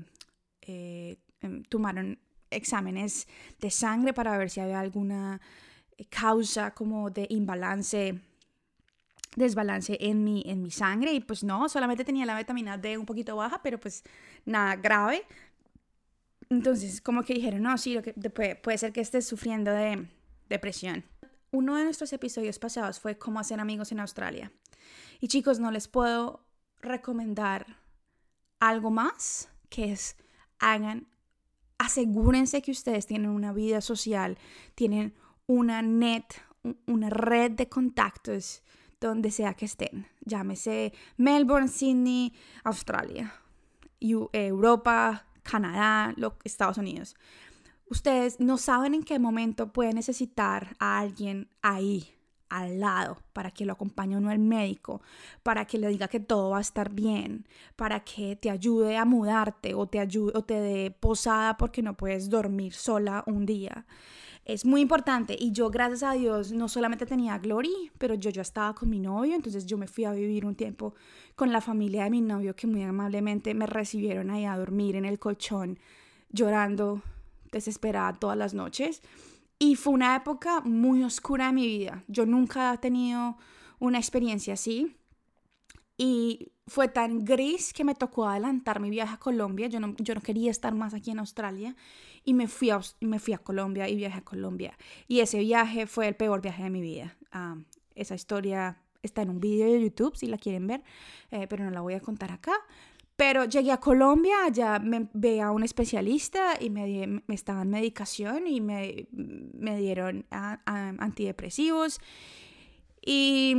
eh, 0.63 1.17
em, 1.41 1.63
tomaron 1.65 2.19
exámenes 2.51 3.27
de 3.61 3.71
sangre 3.71 4.13
para 4.13 4.37
ver 4.37 4.51
si 4.51 4.61
había 4.61 4.79
alguna 4.79 5.41
causa 6.11 6.73
como 6.73 7.11
de 7.11 7.27
imbalance 7.31 8.21
desbalance 9.37 9.97
en 10.01 10.25
mi, 10.25 10.43
en 10.47 10.63
mi 10.63 10.71
sangre 10.71 11.13
y 11.13 11.21
pues 11.21 11.45
no, 11.45 11.69
solamente 11.69 12.05
tenía 12.05 12.27
la 12.27 12.37
vitamina 12.37 12.79
D 12.79 12.99
un 12.99 13.07
poquito 13.07 13.37
baja, 13.37 13.61
pero 13.63 13.79
pues 13.79 14.03
nada 14.45 14.77
grave. 14.77 15.25
Entonces, 16.51 17.01
como 17.01 17.23
que 17.23 17.35
dijeron, 17.35 17.63
no, 17.63 17.77
sí, 17.79 17.95
lo 17.95 18.03
que, 18.03 18.13
puede, 18.13 18.57
puede 18.57 18.79
ser 18.79 18.93
que 18.93 19.01
estés 19.01 19.27
sufriendo 19.27 19.71
de 19.71 20.07
depresión. 20.49 21.05
Uno 21.51 21.77
de 21.77 21.85
nuestros 21.85 22.13
episodios 22.13 22.59
pasados 22.59 23.01
fue 23.01 23.17
cómo 23.17 23.41
hacer 23.41 23.61
amigos 23.61 23.93
en 23.93 24.01
Australia. 24.01 24.53
Y 25.21 25.29
chicos, 25.29 25.59
no 25.59 25.71
les 25.71 25.89
puedo 25.89 26.45
recomendar 26.81 27.79
algo 28.61 28.91
más 28.91 29.49
que 29.69 29.93
es 29.93 30.17
hagan, 30.59 31.09
asegúrense 31.79 32.63
que 32.63 32.71
ustedes 32.71 33.07
tienen 33.07 33.31
una 33.31 33.53
vida 33.53 33.81
social, 33.81 34.39
tienen 34.75 35.15
una 35.47 35.83
net, 35.83 36.25
una 36.87 37.11
red 37.11 37.53
de 37.53 37.69
contactos 37.69 38.63
donde 39.09 39.31
sea 39.31 39.55
que 39.55 39.65
estén, 39.65 40.07
llámese 40.25 40.93
Melbourne, 41.17 41.69
Sydney, 41.69 42.33
Australia, 42.65 43.35
Europa, 44.01 45.27
Canadá, 45.43 46.15
Estados 46.45 46.79
Unidos. 46.79 47.17
Ustedes 47.89 48.41
no 48.41 48.59
saben 48.59 48.95
en 48.95 49.03
qué 49.03 49.19
momento 49.19 49.73
pueden 49.73 49.97
necesitar 49.97 50.77
a 50.79 50.99
alguien 50.99 51.49
ahí, 51.63 52.11
al 52.49 52.81
lado, 52.81 53.19
para 53.33 53.51
que 53.51 53.65
lo 53.65 53.73
acompañe 53.73 54.17
uno 54.17 54.31
al 54.31 54.39
médico, 54.39 55.03
para 55.43 55.67
que 55.67 55.79
le 55.79 55.89
diga 55.89 56.09
que 56.09 56.21
todo 56.21 56.51
va 56.51 56.59
a 56.59 56.61
estar 56.61 56.91
bien, 56.91 57.47
para 57.77 58.01
que 58.01 58.37
te 58.37 58.51
ayude 58.51 58.97
a 58.97 59.05
mudarte 59.05 59.75
o 59.75 59.87
te 59.87 59.99
ayude 59.99 60.33
o 60.37 60.43
te 60.43 60.55
dé 60.55 60.91
posada 60.91 61.57
porque 61.57 61.83
no 61.83 61.97
puedes 61.97 62.31
dormir 62.31 62.73
sola 62.73 63.25
un 63.27 63.45
día 63.45 63.87
es 64.45 64.65
muy 64.65 64.81
importante. 64.81 65.37
Y 65.39 65.53
yo, 65.53 65.71
gracias 65.71 66.03
a 66.03 66.13
Dios, 66.13 66.53
no 66.53 66.69
solamente 66.69 67.07
tenía 67.07 67.39
Glory, 67.39 67.91
pero 67.99 68.15
yo 68.15 68.31
ya 68.31 68.43
estaba 68.43 68.75
con 68.75 68.91
mi 68.91 68.99
novio, 68.99 69.35
entonces 69.35 69.67
yo 69.67 69.79
me 69.79 69.87
fui 69.87 70.05
a 70.05 70.13
vivir 70.13 70.45
un 70.45 70.55
tiempo 70.55 70.95
con 71.35 71.53
la 71.53 71.61
familia 71.61 72.05
de 72.05 72.11
mi 72.11 72.21
novio 72.21 72.55
que 72.55 72.67
muy 72.67 72.83
amablemente 72.83 73.55
me 73.55 73.67
recibieron 73.67 74.31
ahí 74.31 74.45
a 74.45 74.57
dormir 74.57 74.97
en 74.97 75.05
el 75.05 75.19
colchón, 75.19 75.79
llorando 76.31 77.03
desesperada 77.51 78.13
todas 78.13 78.37
las 78.37 78.55
noches. 78.55 79.03
Y 79.59 79.77
fue 79.77 79.95
una 79.95 80.17
época 80.17 80.61
muy 80.61 81.05
oscura 81.05 81.47
de 81.47 81.53
mi 81.53 81.67
vida. 81.67 82.05
Yo 82.09 82.27
nunca 82.27 82.75
he 82.75 82.79
tenido 82.79 83.37
una 83.79 83.99
experiencia 83.99 84.55
así. 84.55 84.97
Y 85.97 86.53
fue 86.67 86.89
tan 86.89 87.25
gris 87.25 87.73
que 87.73 87.85
me 87.85 87.95
tocó 87.95 88.27
adelantar 88.27 88.81
mi 88.81 88.91
viaje 88.91 89.15
a 89.15 89.19
Colombia. 89.19 89.69
Yo 89.69 89.81
no, 89.81 89.95
yo 89.99 90.15
no 90.15 90.21
quería 90.21 90.51
estar 90.51 90.75
más 90.75 90.95
aquí 90.95 91.11
en 91.11 91.19
Australia 91.19 91.77
y 92.25 92.35
me 92.35 92.49
fui, 92.49 92.71
a, 92.71 92.81
me 93.01 93.19
fui 93.19 93.35
a 93.35 93.39
Colombia 93.39 93.89
y 93.89 93.97
viajé 93.97 94.19
a 94.19 94.25
Colombia. 94.25 94.77
Y 95.07 95.21
ese 95.21 95.39
viaje 95.39 95.87
fue 95.87 96.09
el 96.09 96.17
peor 96.17 96.41
viaje 96.41 96.65
de 96.65 96.71
mi 96.71 96.81
vida. 96.81 97.17
Ah, 97.31 97.57
esa 97.95 98.15
historia 98.15 98.79
está 99.03 99.23
en 99.23 99.31
un 99.31 99.41
video 99.41 99.71
de 99.71 99.83
YouTube 99.83 100.17
si 100.17 100.27
la 100.27 100.39
quieren 100.39 100.67
ver, 100.67 100.83
eh, 101.31 101.47
pero 101.49 101.65
no 101.65 101.71
la 101.71 101.83
voy 101.83 101.95
a 101.95 102.01
contar 102.01 102.33
acá. 102.33 102.55
Pero 103.17 103.45
llegué 103.45 103.71
a 103.71 103.77
Colombia, 103.79 104.35
allá 104.45 104.81
me 104.81 105.09
ve 105.13 105.41
a 105.41 105.53
un 105.53 105.63
especialista 105.63 106.59
y 106.61 106.71
me, 106.71 107.23
me 107.25 107.35
estaban 107.35 107.71
medicación 107.71 108.49
y 108.49 108.61
me, 108.61 109.07
me 109.13 109.79
dieron 109.79 110.27
antidepresivos. 110.31 112.01
Y 113.07 113.55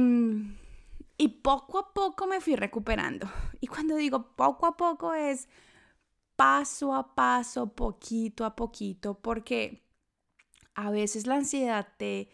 y 1.18 1.28
poco 1.30 1.80
a 1.80 1.94
poco 1.94 2.28
me 2.28 2.42
fui 2.42 2.56
recuperando. 2.56 3.28
Y 3.62 3.68
cuando 3.68 3.96
digo 3.96 4.36
poco 4.36 4.68
a 4.68 4.78
poco 4.78 5.14
es 5.14 5.48
paso 6.36 6.94
a 6.94 7.16
paso, 7.16 7.74
poquito 7.74 8.46
a 8.46 8.56
poquito, 8.56 9.20
porque 9.20 9.84
a 10.76 10.92
veces 10.92 11.26
la 11.26 11.36
ansiedad 11.36 11.88
te, 11.98 12.30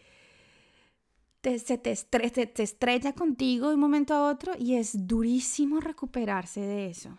se 1.42 1.78
te, 1.78 2.62
estrella 2.62 3.14
contigo 3.14 3.68
de 3.68 3.74
un 3.74 3.80
momento 3.80 4.14
a 4.14 4.28
otro 4.30 4.52
y 4.58 4.74
es 4.74 5.06
durísimo 5.06 5.80
recuperarse 5.80 6.60
de 6.60 6.86
eso. 6.86 7.18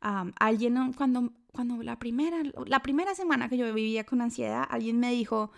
alguien, 0.00 0.92
cuando, 0.92 1.32
cuando 1.52 1.82
la, 1.82 1.98
primera, 1.98 2.42
la 2.66 2.80
primera 2.80 3.14
semana 3.14 3.48
que 3.48 3.56
yo 3.56 3.72
vivía 3.74 4.04
con 4.04 4.20
ansiedad, 4.20 4.64
alguien 4.68 5.00
me 5.00 5.10
dijo, 5.10 5.50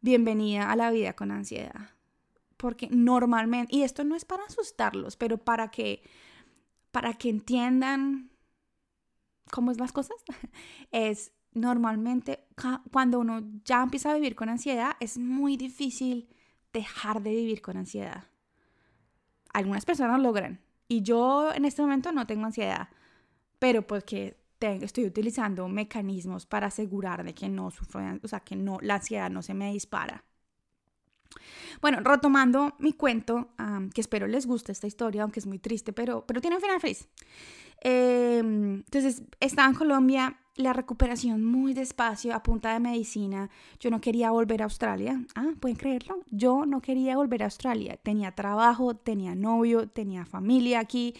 bienvenida 0.00 0.70
a 0.70 0.76
la 0.76 0.90
vida 0.90 1.12
con 1.12 1.30
ansiedad. 1.30 1.97
Porque 2.58 2.88
normalmente, 2.90 3.74
y 3.74 3.82
esto 3.82 4.04
no 4.04 4.14
es 4.14 4.26
para 4.26 4.44
asustarlos, 4.44 5.16
pero 5.16 5.38
para 5.38 5.70
que, 5.70 6.02
para 6.90 7.14
que 7.14 7.30
entiendan 7.30 8.30
cómo 9.50 9.70
es 9.70 9.78
las 9.78 9.92
cosas, 9.92 10.16
es 10.90 11.32
normalmente 11.52 12.46
cuando 12.92 13.20
uno 13.20 13.40
ya 13.64 13.82
empieza 13.82 14.10
a 14.10 14.14
vivir 14.14 14.34
con 14.34 14.48
ansiedad, 14.48 14.96
es 15.00 15.16
muy 15.18 15.56
difícil 15.56 16.28
dejar 16.72 17.22
de 17.22 17.30
vivir 17.30 17.62
con 17.62 17.76
ansiedad. 17.76 18.24
Algunas 19.52 19.84
personas 19.84 20.20
logran. 20.20 20.60
Y 20.88 21.02
yo 21.02 21.52
en 21.54 21.64
este 21.64 21.82
momento 21.82 22.12
no 22.12 22.26
tengo 22.26 22.46
ansiedad, 22.46 22.88
pero 23.58 23.86
porque 23.86 24.38
tengo, 24.58 24.84
estoy 24.84 25.04
utilizando 25.04 25.68
mecanismos 25.68 26.46
para 26.46 26.68
asegurar 26.68 27.24
de 27.24 27.34
que 27.34 27.48
no 27.48 27.70
sufro, 27.70 28.00
o 28.22 28.28
sea, 28.28 28.40
que 28.40 28.56
no, 28.56 28.78
la 28.80 28.96
ansiedad 28.96 29.30
no 29.30 29.42
se 29.42 29.54
me 29.54 29.72
dispara. 29.72 30.24
Bueno, 31.80 32.00
retomando 32.00 32.74
mi 32.78 32.92
cuento, 32.92 33.48
que 33.94 34.00
espero 34.00 34.26
les 34.26 34.46
guste 34.46 34.72
esta 34.72 34.86
historia, 34.86 35.22
aunque 35.22 35.40
es 35.40 35.46
muy 35.46 35.58
triste, 35.58 35.92
pero, 35.92 36.24
pero 36.26 36.40
tiene 36.40 36.56
un 36.56 36.62
final 36.62 36.80
feliz. 36.80 37.08
Em, 37.80 38.76
entonces, 38.76 39.22
estaba 39.40 39.68
en 39.68 39.74
Colombia, 39.74 40.38
la 40.56 40.72
recuperación 40.72 41.44
muy 41.44 41.72
despacio, 41.72 42.34
a 42.34 42.42
punta 42.42 42.72
de 42.72 42.80
medicina. 42.80 43.48
Yo 43.78 43.90
no 43.90 44.00
quería 44.00 44.32
volver 44.32 44.62
a 44.62 44.64
Australia. 44.64 45.24
Ah, 45.36 45.50
¿pueden 45.60 45.76
creerlo? 45.76 46.24
Yo 46.30 46.66
no 46.66 46.80
quería 46.80 47.16
volver 47.16 47.42
a 47.42 47.46
Australia. 47.46 47.96
Tenía 47.96 48.32
trabajo, 48.32 48.96
tenía 48.96 49.36
novio, 49.36 49.88
tenía 49.88 50.24
familia 50.24 50.80
aquí 50.80 51.14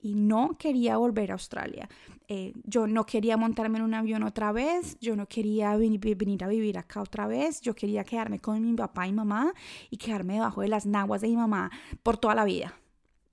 y 0.00 0.14
no 0.14 0.56
quería 0.58 0.96
volver 0.96 1.32
a 1.32 1.34
Australia. 1.34 1.88
Eh, 2.26 2.54
yo 2.64 2.86
no 2.86 3.04
quería 3.04 3.36
montarme 3.36 3.78
en 3.78 3.84
un 3.84 3.92
avión 3.92 4.22
otra 4.22 4.50
vez, 4.50 4.96
yo 4.98 5.14
no 5.14 5.26
quería 5.26 5.76
venir, 5.76 6.42
a 6.42 6.48
vivir 6.48 6.78
acá 6.78 7.02
otra 7.02 7.26
vez, 7.26 7.60
yo 7.60 7.74
quería 7.74 8.02
quedarme 8.04 8.38
con 8.40 8.64
mi 8.64 8.74
papá 8.74 9.06
y 9.06 9.12
mamá 9.12 9.52
y 9.90 9.98
quedarme 9.98 10.34
debajo 10.34 10.62
de 10.62 10.68
las 10.68 10.86
naguas 10.86 11.20
de 11.20 11.28
mi 11.28 11.36
mamá 11.36 11.70
por 12.02 12.16
toda 12.16 12.34
la 12.34 12.44
vida. 12.44 12.72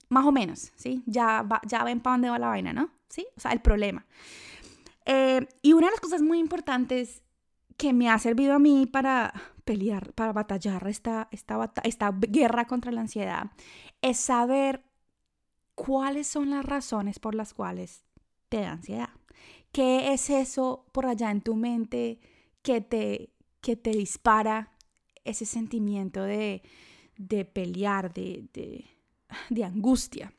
Más 0.10 0.25
o 0.25 0.31
menos, 0.33 0.74
¿sí? 0.75 1.03
Ya, 1.05 1.48
ya 1.65 1.86
ven 1.86 2.01
para 2.01 2.15
dónde 2.15 2.29
va 2.29 2.39
la 2.39 2.50
vaina, 2.50 2.74
¿no? 2.74 2.89
¿Sí? 3.07 3.25
O 3.38 3.39
sea, 3.39 3.53
el 3.53 3.62
problema. 3.62 4.05
Eh, 5.05 5.48
y 5.62 5.71
una 5.71 5.88
de 5.88 5.91
las 5.91 6.01
cosas 6.01 6.21
muy 6.21 6.39
importantes 6.39 7.24
que 7.77 7.93
me 7.93 8.10
ha 8.10 8.19
servido 8.19 8.55
a 8.55 8.60
mí 8.60 8.88
para 8.88 9.33
pelear, 9.63 10.12
para 10.13 10.33
batallar 10.33 10.86
esta, 10.88 11.29
esta, 11.31 11.71
esta 11.83 12.12
guerra 12.12 12.67
contra 12.67 12.91
la 12.91 13.01
ansiedad, 13.01 13.51
es 14.01 14.17
saber 14.17 14.83
cuáles 15.75 16.27
son 16.27 16.50
las 16.50 16.65
razones 16.65 17.19
por 17.19 17.36
las 17.36 17.53
cuales 17.53 18.03
te 18.51 18.60
da 18.60 18.74
ansiedad. 18.74 19.10
¿Qué 19.72 20.12
es 20.12 20.29
eso 20.29 20.86
por 20.91 21.05
allá 21.05 21.31
en 21.31 21.39
tu 21.39 21.55
mente 21.55 22.20
que 22.62 22.81
te, 22.81 23.31
que 23.62 23.77
te 23.77 23.91
dispara 23.91 24.74
ese 25.24 25.46
sentimiento 25.46 26.24
de, 26.24 26.62
de 27.17 27.46
pelear, 27.46 28.13
de, 28.13 28.48
de, 28.53 28.86
de 29.50 29.63
angustia. 29.63 30.34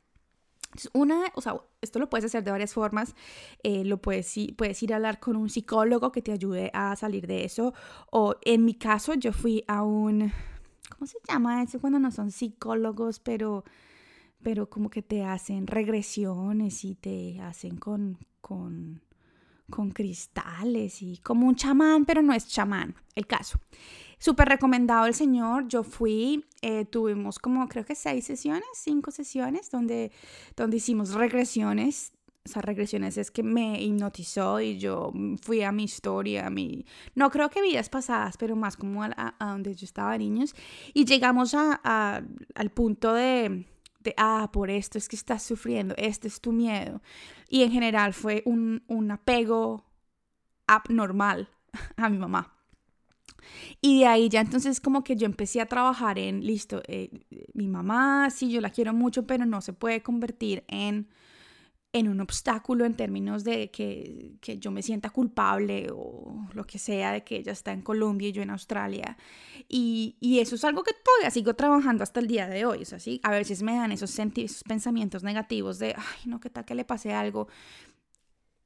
Una, 0.92 1.24
o 1.34 1.40
sea, 1.40 1.56
esto 1.80 1.98
lo 1.98 2.08
puedes 2.08 2.24
hacer 2.24 2.44
de 2.44 2.50
varias 2.50 2.72
formas. 2.72 3.14
Eh, 3.62 3.84
lo 3.84 4.00
puedes, 4.00 4.34
puedes 4.56 4.82
ir 4.82 4.92
a 4.92 4.96
hablar 4.96 5.20
con 5.20 5.36
un 5.36 5.48
psicólogo 5.48 6.12
que 6.12 6.22
te 6.22 6.32
ayude 6.32 6.70
a 6.74 6.94
salir 6.96 7.26
de 7.26 7.44
eso. 7.44 7.72
O 8.10 8.36
en 8.42 8.64
mi 8.64 8.74
caso, 8.74 9.14
yo 9.14 9.32
fui 9.32 9.64
a 9.68 9.82
un, 9.82 10.32
¿cómo 10.90 11.06
se 11.06 11.18
llama 11.28 11.62
eso? 11.62 11.80
Cuando 11.80 11.98
no 11.98 12.10
son 12.10 12.30
psicólogos, 12.30 13.18
pero, 13.20 13.64
pero 14.42 14.68
como 14.68 14.90
que 14.90 15.02
te 15.02 15.24
hacen 15.24 15.66
regresiones 15.66 16.84
y 16.84 16.94
te 16.94 17.40
hacen 17.40 17.76
con, 17.76 18.18
con, 18.40 19.02
con 19.70 19.90
cristales 19.90 21.02
y 21.02 21.18
como 21.18 21.46
un 21.46 21.56
chamán, 21.56 22.04
pero 22.04 22.22
no 22.22 22.32
es 22.32 22.48
chamán, 22.48 22.94
el 23.14 23.26
caso. 23.26 23.58
Súper 24.18 24.48
recomendado 24.48 25.06
el 25.06 25.14
señor. 25.14 25.66
Yo 25.66 25.82
fui, 25.82 26.44
eh, 26.60 26.84
tuvimos 26.84 27.40
como 27.40 27.66
creo 27.68 27.84
que 27.84 27.96
seis 27.96 28.24
sesiones, 28.24 28.68
cinco 28.74 29.10
sesiones, 29.10 29.68
donde, 29.68 30.12
donde 30.54 30.76
hicimos 30.76 31.14
regresiones. 31.14 32.12
O 32.44 32.48
sea, 32.48 32.62
regresiones 32.62 33.18
es 33.18 33.30
que 33.30 33.42
me 33.42 33.80
hipnotizó 33.82 34.60
y 34.60 34.78
yo 34.78 35.12
fui 35.42 35.62
a 35.62 35.70
mi 35.72 35.84
historia, 35.84 36.46
a 36.46 36.50
mi... 36.50 36.84
No 37.14 37.30
creo 37.30 37.50
que 37.50 37.62
vidas 37.62 37.88
pasadas, 37.88 38.36
pero 38.36 38.56
más 38.56 38.76
como 38.76 39.02
a, 39.04 39.34
donde 39.40 39.74
yo 39.74 39.84
estaba 39.84 40.16
niños. 40.18 40.54
Y 40.92 41.04
llegamos 41.04 41.54
a, 41.54 42.22
al 42.54 42.70
punto 42.70 43.14
de, 43.14 43.64
de, 44.02 44.14
ah, 44.16 44.50
por 44.52 44.70
esto 44.70 44.98
es 44.98 45.08
que 45.08 45.16
estás 45.16 45.42
sufriendo, 45.42 45.94
este 45.98 46.28
es 46.28 46.40
tu 46.40 46.52
miedo. 46.52 47.02
Y 47.48 47.62
en 47.62 47.72
general 47.72 48.12
fue 48.12 48.42
un, 48.46 48.82
un 48.88 49.10
apego 49.10 49.84
abnormal 50.66 51.48
a 51.96 52.08
mi 52.08 52.18
mamá. 52.18 52.54
Y 53.80 54.00
de 54.00 54.06
ahí 54.06 54.28
ya 54.28 54.40
entonces 54.40 54.80
como 54.80 55.02
que 55.02 55.16
yo 55.16 55.26
empecé 55.26 55.60
a 55.60 55.66
trabajar 55.66 56.18
en, 56.18 56.46
listo, 56.46 56.82
eh, 56.86 57.10
mi 57.54 57.68
mamá, 57.68 58.30
sí, 58.30 58.50
yo 58.50 58.60
la 58.60 58.70
quiero 58.70 58.92
mucho, 58.92 59.26
pero 59.26 59.46
no 59.46 59.60
se 59.60 59.72
puede 59.72 60.02
convertir 60.02 60.64
en, 60.68 61.08
en 61.94 62.08
un 62.08 62.20
obstáculo 62.20 62.86
en 62.86 62.94
términos 62.94 63.44
de 63.44 63.70
que, 63.70 64.36
que, 64.40 64.58
yo 64.58 64.70
me 64.70 64.82
sienta 64.82 65.10
culpable 65.10 65.88
o 65.92 66.48
lo 66.54 66.64
que 66.64 66.78
sea 66.78 67.12
de 67.12 67.22
que 67.22 67.36
ella 67.36 67.52
está 67.52 67.72
en 67.72 67.82
Colombia 67.82 68.28
y 68.28 68.32
yo 68.32 68.42
en 68.42 68.48
Australia. 68.48 69.18
Y, 69.68 70.16
y 70.18 70.38
eso 70.38 70.54
es 70.54 70.64
algo 70.64 70.82
que 70.84 70.94
todavía 70.94 71.30
sigo 71.30 71.54
trabajando 71.54 72.02
hasta 72.02 72.20
el 72.20 72.28
día 72.28 72.48
de 72.48 72.64
hoy. 72.64 72.82
O 72.82 72.84
sea, 72.86 72.98
sí, 72.98 73.20
a 73.22 73.30
veces 73.30 73.62
me 73.62 73.76
dan 73.76 73.92
esos, 73.92 74.18
esos 74.18 74.64
pensamientos 74.64 75.22
negativos 75.22 75.78
de, 75.78 75.94
ay, 75.96 76.20
no, 76.24 76.40
¿qué 76.40 76.48
tal 76.48 76.64
que 76.64 76.74
le 76.74 76.86
pase 76.86 77.12
algo? 77.12 77.48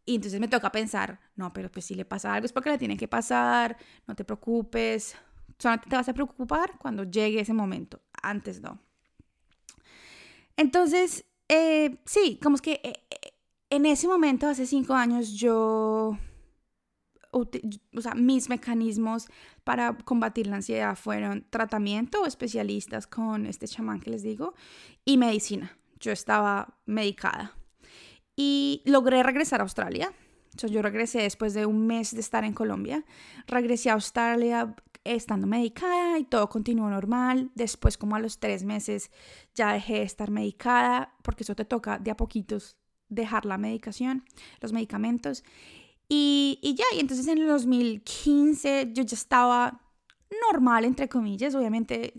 Y 0.04 0.14
entonces 0.14 0.38
me 0.38 0.46
toca 0.46 0.70
pensar, 0.70 1.18
no, 1.34 1.52
pero 1.52 1.70
pues 1.70 1.84
si 1.86 1.96
le 1.96 2.04
pasa 2.04 2.32
algo 2.32 2.46
es 2.46 2.52
porque 2.52 2.70
le 2.70 2.78
tiene 2.78 2.96
que 2.96 3.08
pasar, 3.08 3.76
no 4.06 4.14
te 4.14 4.24
preocupes, 4.24 5.16
solamente 5.58 5.90
te 5.90 5.96
vas 5.96 6.08
a 6.08 6.14
preocupar 6.14 6.78
cuando 6.78 7.02
llegue 7.02 7.40
ese 7.40 7.52
momento, 7.52 8.00
antes 8.22 8.60
no. 8.60 8.78
Entonces, 10.56 11.24
eh, 11.48 11.98
sí, 12.04 12.38
como 12.42 12.56
es 12.56 12.62
que 12.62 12.80
eh, 12.82 12.92
eh, 13.10 13.32
en 13.70 13.86
ese 13.86 14.08
momento, 14.08 14.48
hace 14.48 14.66
cinco 14.66 14.94
años, 14.94 15.32
yo, 15.32 16.18
o 17.30 18.00
sea, 18.00 18.14
mis 18.14 18.48
mecanismos 18.48 19.28
para 19.64 19.96
combatir 19.96 20.46
la 20.46 20.56
ansiedad 20.56 20.96
fueron 20.96 21.46
tratamiento 21.50 22.26
especialistas 22.26 23.06
con 23.06 23.46
este 23.46 23.68
chamán 23.68 24.00
que 24.00 24.10
les 24.10 24.22
digo 24.22 24.54
y 25.04 25.18
medicina. 25.18 25.76
Yo 25.98 26.12
estaba 26.12 26.78
medicada 26.84 27.56
y 28.36 28.82
logré 28.84 29.22
regresar 29.22 29.60
a 29.60 29.64
Australia. 29.64 30.12
yo 30.56 30.82
regresé 30.82 31.22
después 31.22 31.52
de 31.54 31.66
un 31.66 31.86
mes 31.86 32.14
de 32.14 32.20
estar 32.20 32.44
en 32.44 32.52
Colombia. 32.52 33.04
Regresé 33.46 33.90
a 33.90 33.94
Australia 33.94 34.74
estando 35.14 35.46
medicada 35.46 36.18
y 36.18 36.24
todo 36.24 36.48
continuó 36.48 36.88
normal. 36.90 37.50
Después, 37.54 37.96
como 37.96 38.16
a 38.16 38.18
los 38.20 38.38
tres 38.38 38.64
meses, 38.64 39.10
ya 39.54 39.72
dejé 39.72 39.94
de 39.94 40.02
estar 40.02 40.30
medicada 40.30 41.14
porque 41.22 41.44
eso 41.44 41.54
te 41.54 41.64
toca 41.64 41.98
de 41.98 42.10
a 42.10 42.16
poquitos 42.16 42.76
dejar 43.08 43.46
la 43.46 43.58
medicación, 43.58 44.24
los 44.60 44.72
medicamentos. 44.72 45.44
Y, 46.08 46.58
y 46.62 46.74
ya, 46.74 46.84
y 46.94 47.00
entonces 47.00 47.26
en 47.28 47.38
el 47.38 47.46
2015 47.46 48.90
yo 48.92 49.02
ya 49.02 49.14
estaba 49.14 49.80
normal, 50.50 50.84
entre 50.84 51.08
comillas, 51.08 51.54
obviamente 51.54 52.12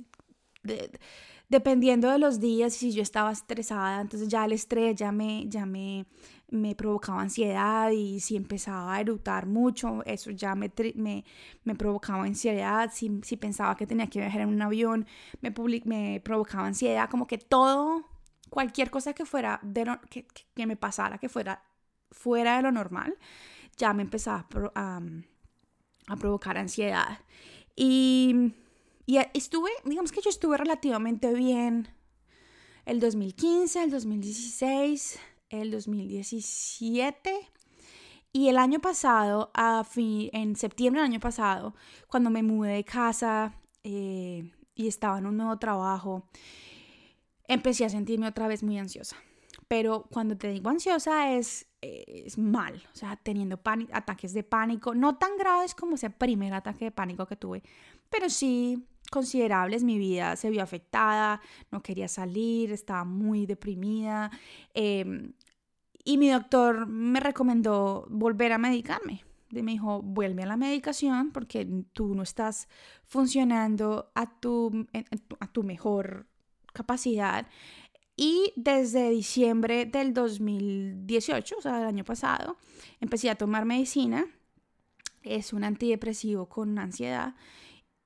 dependiendo 1.50 2.10
de 2.10 2.20
los 2.20 2.39
días, 2.39 2.74
si 2.74 2.91
yo 2.91 3.01
estaba 3.01 3.32
estresada, 3.32 4.01
entonces 4.01 4.27
ya 4.27 4.46
el 4.46 4.51
estrés 4.51 4.96
ya 4.96 5.12
me, 5.12 5.48
ya 5.48 5.65
me, 5.65 6.06
me 6.50 6.75
provocaba 6.75 7.22
ansiedad 7.22 7.92
y 7.92 8.20
si 8.20 8.36
empezaba 8.36 8.96
a 8.96 9.01
erutar 9.01 9.46
mucho, 9.48 10.04
eso 10.06 10.32
ya 10.32 10.56
me, 10.56 10.72
me, 10.96 11.25
me 11.63 11.75
provocaba 11.75 12.24
ansiedad, 12.24 12.89
si, 12.94 13.22
si, 13.24 13.38
pensaba 13.38 13.75
que 13.75 13.86
tenía 13.88 14.08
que 14.08 14.20
viajar 14.20 14.42
en 14.42 14.50
un 14.50 14.62
avión, 14.62 15.06
me, 15.42 15.54
me 15.86 16.22
provocaba 16.22 16.68
ansiedad, 16.68 17.10
como 17.10 17.27
que 17.27 17.38
todo, 17.38 18.06
cualquier 18.50 18.89
cosa 18.89 19.13
que 19.13 19.25
fuera, 19.25 19.60
de 19.63 19.86
que, 20.10 20.25
que, 20.56 20.66
me 20.66 20.77
pasara, 20.77 21.18
que 21.18 21.30
fuera 21.30 21.63
fuera 22.12 22.56
de 22.56 22.62
lo 22.63 22.72
normal, 22.72 23.18
ya 23.77 23.94
me 23.94 24.04
empezaba 24.04 24.48
a, 24.75 25.01
a 26.08 26.16
provocar 26.16 26.58
ansiedad. 26.58 27.20
Y 27.75 28.54
y 29.08 29.20
estuve, 29.34 29.72
digamos 29.86 30.12
que 30.12 30.20
yo 30.20 30.30
estuve 30.30 30.58
relativamente 30.58 31.34
bien 31.34 31.88
el 32.86 33.00
2015, 33.00 33.84
el 33.84 33.89
2016, 33.89 35.18
el 35.50 35.72
2017 35.72 37.51
y 38.34 38.50
el 38.50 38.58
año 38.58 38.80
pasado, 38.80 39.51
a 39.54 39.84
fin, 39.84 40.30
en 40.34 40.56
septiembre 40.56 41.01
del 41.01 41.12
año 41.12 41.20
pasado, 41.20 41.74
cuando 42.08 42.30
me 42.30 42.44
mudé 42.44 42.74
de 42.74 42.84
casa 42.84 43.60
eh, 43.84 44.51
y 44.75 44.88
estaba 44.88 45.18
en 45.18 45.25
un 45.25 45.38
nuevo 45.38 45.58
trabajo, 45.58 46.27
empecé 47.48 47.86
a 47.86 47.89
sentirme 47.89 48.27
otra 48.27 48.48
vez 48.48 48.63
muy 48.63 48.77
ansiosa. 48.77 49.16
Pero 49.68 50.08
cuando 50.12 50.38
te 50.38 50.50
digo 50.50 50.70
ansiosa 50.70 51.34
es, 51.34 51.68
es 51.82 52.38
mal, 52.38 52.84
o 52.94 52.96
sea, 52.96 53.16
teniendo 53.18 53.60
ataques 53.92 54.34
de 54.34 54.44
pánico, 54.44 54.94
no 54.94 55.18
tan 55.18 55.36
graves 55.38 55.74
como 55.74 55.96
ese 55.96 56.10
primer 56.10 56.54
ataque 56.54 56.86
de 56.86 56.92
pánico 56.92 57.25
que 57.25 57.36
tuve, 57.36 57.63
pero 58.10 58.30
sí 58.30 58.88
considerables, 59.12 59.84
mi 59.84 59.98
vida 59.98 60.36
se 60.36 60.50
vio 60.50 60.62
afectada, 60.62 61.42
no 61.72 61.82
quería 61.82 62.08
salir, 62.08 62.72
estaba 62.72 63.04
muy 63.04 63.46
deprimida. 63.46 64.32
Em, 64.74 65.34
y 66.04 66.18
mi 66.18 66.30
doctor 66.30 66.88
me 66.88 67.20
recomendó 67.20 68.06
volver 68.10 68.54
a 68.54 68.58
medicarme. 68.58 69.24
me 69.52 69.72
dijo, 69.72 70.02
vuelve 70.02 70.44
a 70.44 70.46
la 70.46 70.58
medicación 70.58 71.32
porque 71.32 71.66
tú 71.94 72.16
no 72.16 72.24
estás 72.24 72.68
funcionando 73.06 74.12
a 74.14 74.40
tu, 74.40 74.88
a 75.40 75.48
tu 75.48 75.64
mejor 75.64 76.28
capacidad. 76.74 77.48
Y 78.16 78.52
desde 78.56 79.10
diciembre 79.12 79.86
del 79.86 80.14
2018, 80.14 81.56
o 81.58 81.62
sea, 81.62 81.78
del 81.78 81.88
año 81.88 82.04
pasado, 82.04 82.58
empecé 83.00 83.30
a 83.30 83.36
tomar 83.36 83.66
medicina. 83.66 84.26
Es 85.24 85.54
un 85.54 85.64
antidepresivo 85.64 86.48
con 86.48 86.80
ansiedad 86.80 87.36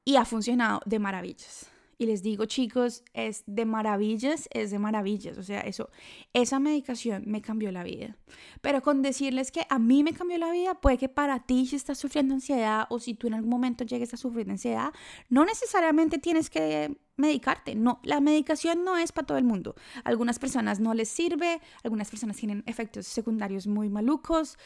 y 0.06 0.16
ha 0.16 0.26
funcionado 0.26 0.82
de 0.86 1.00
maravillas. 1.00 1.72
Y 2.02 2.08
les 2.08 2.24
digo, 2.24 2.46
chicos, 2.46 3.04
es 3.14 3.44
de 3.46 3.64
maravillas, 3.64 4.50
es 4.52 4.72
de 4.72 4.80
maravillas. 4.80 5.38
O 5.38 5.44
sea, 5.44 5.62
eso, 5.62 5.92
esa 6.34 6.60
medicación 6.60 7.26
me 7.28 7.44
cambió 7.44 7.72
la 7.72 7.84
vida. 7.84 8.18
Pero 8.62 8.82
con 8.82 9.04
decirles 9.04 9.52
que 9.52 9.68
a 9.70 9.78
mí 9.78 10.04
me 10.04 10.12
cambió 10.12 10.40
la 10.40 10.52
vida, 10.52 10.74
puede 10.74 10.98
que 10.98 11.10
para 11.10 11.46
ti, 11.46 11.68
si 11.68 11.76
estás 11.76 12.00
sufriendo 12.00 12.34
ansiedad 12.34 12.88
o 12.90 12.98
si 12.98 13.14
tú 13.14 13.28
en 13.28 13.36
algún 13.36 13.52
momento 13.52 13.84
llegues 13.84 14.16
a 14.16 14.18
sufrir 14.18 14.50
ansiedad, 14.50 14.92
no 15.30 15.46
necesariamente 15.46 16.18
tienes 16.18 16.50
que 16.50 16.98
medicarte. 17.18 17.76
No, 17.76 18.00
la 18.02 18.20
medicación 18.20 18.84
no 18.84 18.98
es 18.98 19.12
para 19.12 19.28
todo 19.28 19.38
el 19.38 19.44
mundo. 19.44 19.76
algunas 20.04 20.40
personas 20.40 20.80
no 20.80 20.96
les 20.96 21.08
sirve, 21.08 21.62
algunas 21.84 22.10
personas 22.10 22.36
tienen 22.36 22.64
efectos 22.66 23.06
secundarios 23.06 23.68
muy 23.68 23.90
malucos 23.90 24.58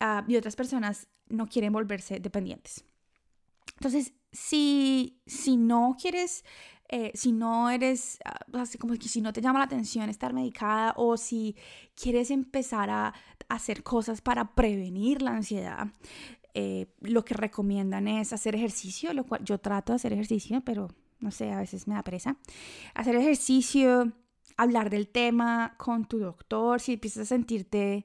uh, 0.00 0.22
y 0.28 0.36
otras 0.36 0.54
personas 0.54 1.08
no 1.28 1.48
quieren 1.48 1.72
volverse 1.72 2.20
dependientes. 2.20 2.84
Entonces, 3.74 4.12
si, 4.36 5.18
si 5.26 5.56
no 5.56 5.96
quieres, 6.00 6.44
eh, 6.88 7.10
si 7.14 7.32
no 7.32 7.70
eres, 7.70 8.18
ah, 8.24 8.38
así 8.52 8.78
como 8.78 8.94
que 8.94 9.08
si 9.08 9.20
no 9.20 9.32
te 9.32 9.40
llama 9.40 9.58
la 9.58 9.64
atención 9.64 10.08
estar 10.08 10.32
medicada 10.34 10.92
o 10.96 11.16
si 11.16 11.56
quieres 12.00 12.30
empezar 12.30 12.90
a, 12.90 13.14
hacer 13.48 13.84
cosas 13.84 14.20
para 14.20 14.56
prevenir 14.56 15.22
la 15.22 15.30
ansiedad, 15.30 15.86
eh, 16.52 16.86
lo 17.00 17.24
que 17.24 17.34
recomiendan 17.34 18.08
es 18.08 18.32
hacer 18.32 18.56
ejercicio, 18.56 19.14
lo 19.14 19.24
cual 19.24 19.44
yo 19.44 19.58
trato 19.58 19.92
de 19.92 19.96
hacer 19.96 20.12
ejercicio, 20.12 20.62
pero 20.62 20.88
no 21.20 21.30
sé, 21.30 21.52
a 21.52 21.60
veces 21.60 21.86
me 21.86 21.94
da 21.94 22.02
presa. 22.02 22.36
Hacer 22.94 23.14
ejercicio, 23.14 24.12
hablar 24.56 24.90
del 24.90 25.06
tema 25.08 25.76
con 25.78 26.06
tu 26.06 26.18
doctor, 26.18 26.80
si 26.80 26.94
empiezas 26.94 27.22
a 27.22 27.26
sentirte 27.26 28.04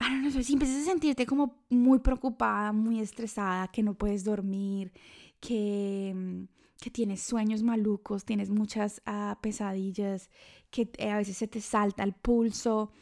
no 0.00 0.30
sé, 0.30 0.44
si 0.44 0.52
empiezas 0.54 0.82
a 0.82 0.90
sentirte 0.90 1.26
como 1.26 1.64
muy 1.70 1.98
preocupada, 1.98 2.72
muy 2.72 3.00
estresada, 3.00 3.68
que 3.68 3.82
no 3.82 3.94
puedes 3.94 4.24
dormir, 4.24 4.92
que, 5.40 6.12
mm, 6.14 6.44
que 6.80 6.90
tienes 6.90 7.22
sueños 7.22 7.62
malucos, 7.62 8.24
tienes 8.24 8.50
muchas 8.50 9.02
ah, 9.06 9.38
pesadillas, 9.40 10.30
que 10.70 10.90
a 11.00 11.16
veces 11.16 11.36
se 11.36 11.48
te 11.48 11.60
salta 11.60 12.04
el 12.04 12.12
pulso, 12.12 12.92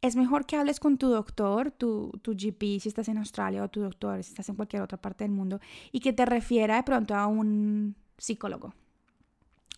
es 0.00 0.16
mejor 0.16 0.46
que 0.46 0.56
hables 0.56 0.80
con 0.80 0.96
tu 0.96 1.08
doctor, 1.08 1.72
tu, 1.72 2.12
tu 2.22 2.32
GP, 2.32 2.80
si 2.80 2.88
estás 2.88 3.08
en 3.08 3.18
Australia, 3.18 3.64
o 3.64 3.68
tu 3.68 3.80
doctor, 3.80 4.22
si 4.22 4.30
estás 4.30 4.48
en 4.48 4.54
cualquier 4.54 4.82
otra 4.82 5.00
parte 5.00 5.24
del 5.24 5.32
mundo, 5.32 5.60
y 5.92 6.00
que 6.00 6.12
te 6.12 6.24
refiera 6.24 6.76
de 6.76 6.82
pronto 6.84 7.14
a 7.14 7.26
un 7.26 7.96
psicólogo 8.16 8.74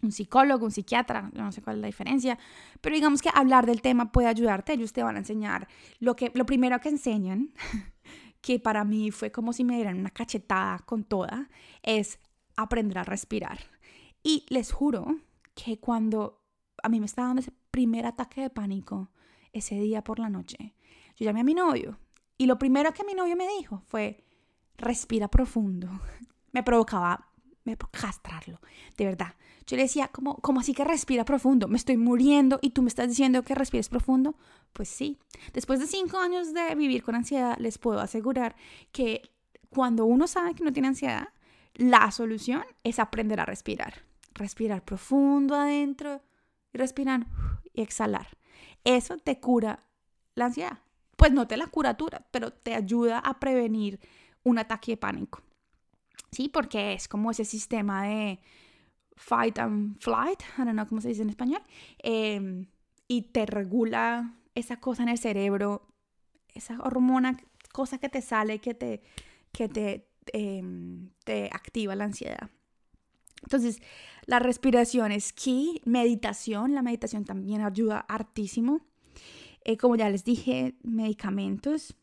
un 0.02 0.12
psicólogo, 0.12 0.64
un 0.64 0.70
psiquiatra, 0.70 1.30
no 1.34 1.52
sé 1.52 1.62
cuál 1.62 1.76
es 1.76 1.82
la 1.82 1.86
diferencia, 1.86 2.38
pero 2.80 2.94
digamos 2.94 3.22
que 3.22 3.30
hablar 3.32 3.66
del 3.66 3.82
tema 3.82 4.12
puede 4.12 4.28
ayudarte, 4.28 4.72
ellos 4.72 4.92
te 4.92 5.02
van 5.02 5.16
a 5.16 5.20
enseñar 5.20 5.68
lo 5.98 6.16
que 6.16 6.30
lo 6.34 6.46
primero 6.46 6.78
que 6.80 6.88
enseñan, 6.88 7.52
que 8.40 8.58
para 8.58 8.84
mí 8.84 9.10
fue 9.10 9.30
como 9.30 9.52
si 9.52 9.64
me 9.64 9.76
dieran 9.76 9.98
una 9.98 10.10
cachetada 10.10 10.78
con 10.80 11.04
toda, 11.04 11.48
es 11.82 12.18
aprender 12.56 12.98
a 12.98 13.04
respirar. 13.04 13.58
Y 14.22 14.46
les 14.48 14.72
juro 14.72 15.16
que 15.54 15.78
cuando 15.78 16.42
a 16.82 16.88
mí 16.88 17.00
me 17.00 17.06
estaba 17.06 17.28
dando 17.28 17.40
ese 17.40 17.52
primer 17.70 18.06
ataque 18.06 18.42
de 18.42 18.50
pánico 18.50 19.10
ese 19.52 19.74
día 19.76 20.02
por 20.02 20.18
la 20.18 20.30
noche, 20.30 20.74
yo 21.16 21.24
llamé 21.24 21.40
a 21.40 21.44
mi 21.44 21.54
novio 21.54 21.98
y 22.38 22.46
lo 22.46 22.58
primero 22.58 22.92
que 22.92 23.04
mi 23.04 23.14
novio 23.14 23.36
me 23.36 23.46
dijo 23.48 23.82
fue 23.86 24.24
respira 24.78 25.28
profundo. 25.28 25.88
Me 26.52 26.64
provocaba 26.64 27.29
me 27.64 27.76
castrarlo, 27.76 28.60
de 28.96 29.04
verdad. 29.04 29.34
Yo 29.66 29.76
le 29.76 29.84
decía, 29.84 30.08
como, 30.08 30.36
como 30.36 30.60
así 30.60 30.74
que 30.74 30.84
respira 30.84 31.24
profundo? 31.24 31.68
Me 31.68 31.76
estoy 31.76 31.96
muriendo 31.96 32.58
y 32.62 32.70
tú 32.70 32.82
me 32.82 32.88
estás 32.88 33.08
diciendo 33.08 33.42
que 33.42 33.54
respires 33.54 33.88
profundo. 33.88 34.34
Pues 34.72 34.88
sí, 34.88 35.18
después 35.52 35.78
de 35.80 35.86
cinco 35.86 36.18
años 36.18 36.52
de 36.52 36.74
vivir 36.74 37.02
con 37.02 37.14
ansiedad, 37.14 37.56
les 37.58 37.78
puedo 37.78 38.00
asegurar 38.00 38.56
que 38.92 39.22
cuando 39.68 40.04
uno 40.04 40.26
sabe 40.26 40.54
que 40.54 40.64
no 40.64 40.72
tiene 40.72 40.88
ansiedad, 40.88 41.28
la 41.74 42.10
solución 42.10 42.64
es 42.82 42.98
aprender 42.98 43.40
a 43.40 43.46
respirar. 43.46 44.02
Respirar 44.34 44.84
profundo 44.84 45.54
adentro 45.54 46.22
y 46.72 46.78
respirar 46.78 47.26
y 47.72 47.82
exhalar. 47.82 48.38
Eso 48.84 49.18
te 49.18 49.38
cura 49.38 49.84
la 50.34 50.46
ansiedad. 50.46 50.78
Pues 51.16 51.32
no 51.32 51.46
te 51.46 51.56
la 51.56 51.66
curatura, 51.66 52.26
pero 52.30 52.52
te 52.52 52.74
ayuda 52.74 53.18
a 53.18 53.38
prevenir 53.38 54.00
un 54.42 54.58
ataque 54.58 54.92
de 54.92 54.96
pánico. 54.96 55.42
Sí, 56.32 56.48
porque 56.48 56.92
es 56.92 57.08
como 57.08 57.30
ese 57.30 57.44
sistema 57.44 58.04
de 58.04 58.40
fight 59.16 59.58
and 59.58 59.98
flight, 60.00 60.40
I 60.56 60.62
don't 60.62 60.72
know 60.72 60.86
cómo 60.86 61.00
se 61.00 61.08
dice 61.08 61.22
en 61.22 61.30
español, 61.30 61.62
em, 61.98 62.66
y 63.08 63.22
te 63.22 63.46
regula 63.46 64.36
esa 64.54 64.80
cosa 64.80 65.02
en 65.02 65.10
el 65.10 65.18
cerebro, 65.18 65.88
esa 66.54 66.78
hormona, 66.80 67.36
cosa 67.72 67.98
que 67.98 68.08
te 68.08 68.22
sale, 68.22 68.60
que 68.60 68.74
te, 68.74 69.02
que 69.52 69.68
te, 69.68 70.08
em, 70.32 71.10
te 71.24 71.50
activa 71.52 71.94
la 71.94 72.04
ansiedad. 72.04 72.50
Entonces, 73.42 73.80
la 74.26 74.38
respiración 74.38 75.12
es 75.12 75.32
key, 75.32 75.80
meditación, 75.84 76.74
la 76.74 76.82
meditación 76.82 77.24
también 77.24 77.62
ayuda 77.62 78.00
hartísimo. 78.08 78.82
Eh, 79.64 79.76
como 79.76 79.96
ya 79.96 80.08
les 80.08 80.24
dije, 80.24 80.74
medicamentos, 80.82 81.96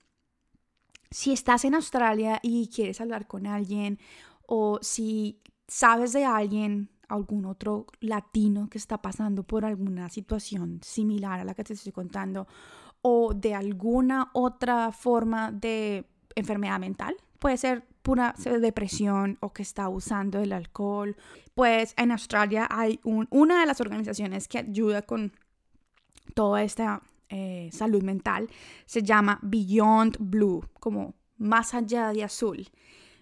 si 1.11 1.33
estás 1.33 1.65
en 1.65 1.75
Australia 1.75 2.39
y 2.41 2.69
quieres 2.69 3.01
hablar 3.01 3.27
con 3.27 3.47
alguien 3.47 3.99
o 4.45 4.79
si 4.81 5.41
sabes 5.67 6.13
de 6.13 6.25
alguien, 6.25 6.89
algún 7.07 7.45
otro 7.45 7.87
latino 7.99 8.69
que 8.69 8.77
está 8.77 9.01
pasando 9.01 9.43
por 9.43 9.65
alguna 9.65 10.09
situación 10.09 10.79
similar 10.83 11.39
a 11.39 11.45
la 11.45 11.53
que 11.53 11.63
te 11.63 11.73
estoy 11.73 11.91
contando 11.91 12.47
o 13.01 13.33
de 13.33 13.55
alguna 13.55 14.29
otra 14.33 14.91
forma 14.91 15.51
de 15.51 16.05
enfermedad 16.35 16.79
mental, 16.79 17.15
puede 17.39 17.57
ser 17.57 17.85
pura 18.01 18.33
depresión 18.61 19.37
o 19.41 19.53
que 19.53 19.63
está 19.63 19.89
usando 19.89 20.39
el 20.39 20.53
alcohol, 20.53 21.15
pues 21.53 21.93
en 21.97 22.11
Australia 22.11 22.67
hay 22.69 22.99
una 23.03 23.59
de 23.59 23.65
las 23.65 23.81
organizaciones 23.81 24.47
que 24.47 24.59
ayuda 24.59 25.01
con 25.01 25.33
toda 26.33 26.63
esta 26.63 27.01
eh, 27.29 27.69
salud 27.71 28.03
mental 28.03 28.49
se 28.85 29.03
llama 29.03 29.39
Beyond 29.41 30.17
Blue, 30.19 30.63
como 30.79 31.15
más 31.37 31.73
allá 31.73 32.11
de 32.13 32.23
azul. 32.23 32.67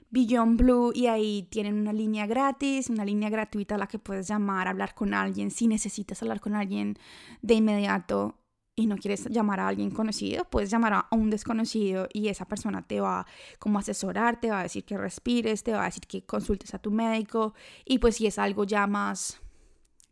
Beyond 0.09 0.57
Blue 0.57 0.91
y 0.93 1.07
ahí 1.07 1.47
tienen 1.49 1.79
una 1.79 1.91
línea 1.91 2.25
gratis, 2.25 2.89
una 2.89 3.03
línea 3.03 3.29
gratuita 3.29 3.75
a 3.75 3.77
la 3.77 3.87
que 3.87 3.99
puedes 3.99 4.27
llamar, 4.27 4.67
hablar 4.67 4.95
con 4.95 5.13
alguien. 5.13 5.51
Si 5.51 5.67
necesitas 5.67 6.21
hablar 6.21 6.39
con 6.39 6.55
alguien 6.55 6.97
de 7.41 7.55
inmediato 7.55 8.37
y 8.75 8.87
no 8.87 8.97
quieres 8.97 9.25
llamar 9.29 9.59
a 9.59 9.67
alguien 9.67 9.91
conocido, 9.91 10.45
puedes 10.45 10.69
llamar 10.69 10.93
a 10.93 11.07
un 11.11 11.29
desconocido 11.29 12.07
y 12.13 12.27
esa 12.27 12.45
persona 12.45 12.81
te 12.85 13.01
va 13.01 13.25
como 13.59 13.79
asesorar, 13.79 14.39
te 14.39 14.51
va 14.51 14.59
a 14.59 14.63
decir 14.63 14.85
que 14.85 14.97
respires, 14.97 15.63
te 15.63 15.71
va 15.71 15.81
a 15.81 15.85
decir 15.85 16.03
que 16.07 16.25
consultes 16.25 16.73
a 16.73 16.79
tu 16.79 16.91
médico 16.91 17.53
y 17.83 17.99
pues 17.99 18.17
si 18.17 18.27
es 18.27 18.37
algo 18.37 18.63
ya 18.63 18.87
más 18.87 19.41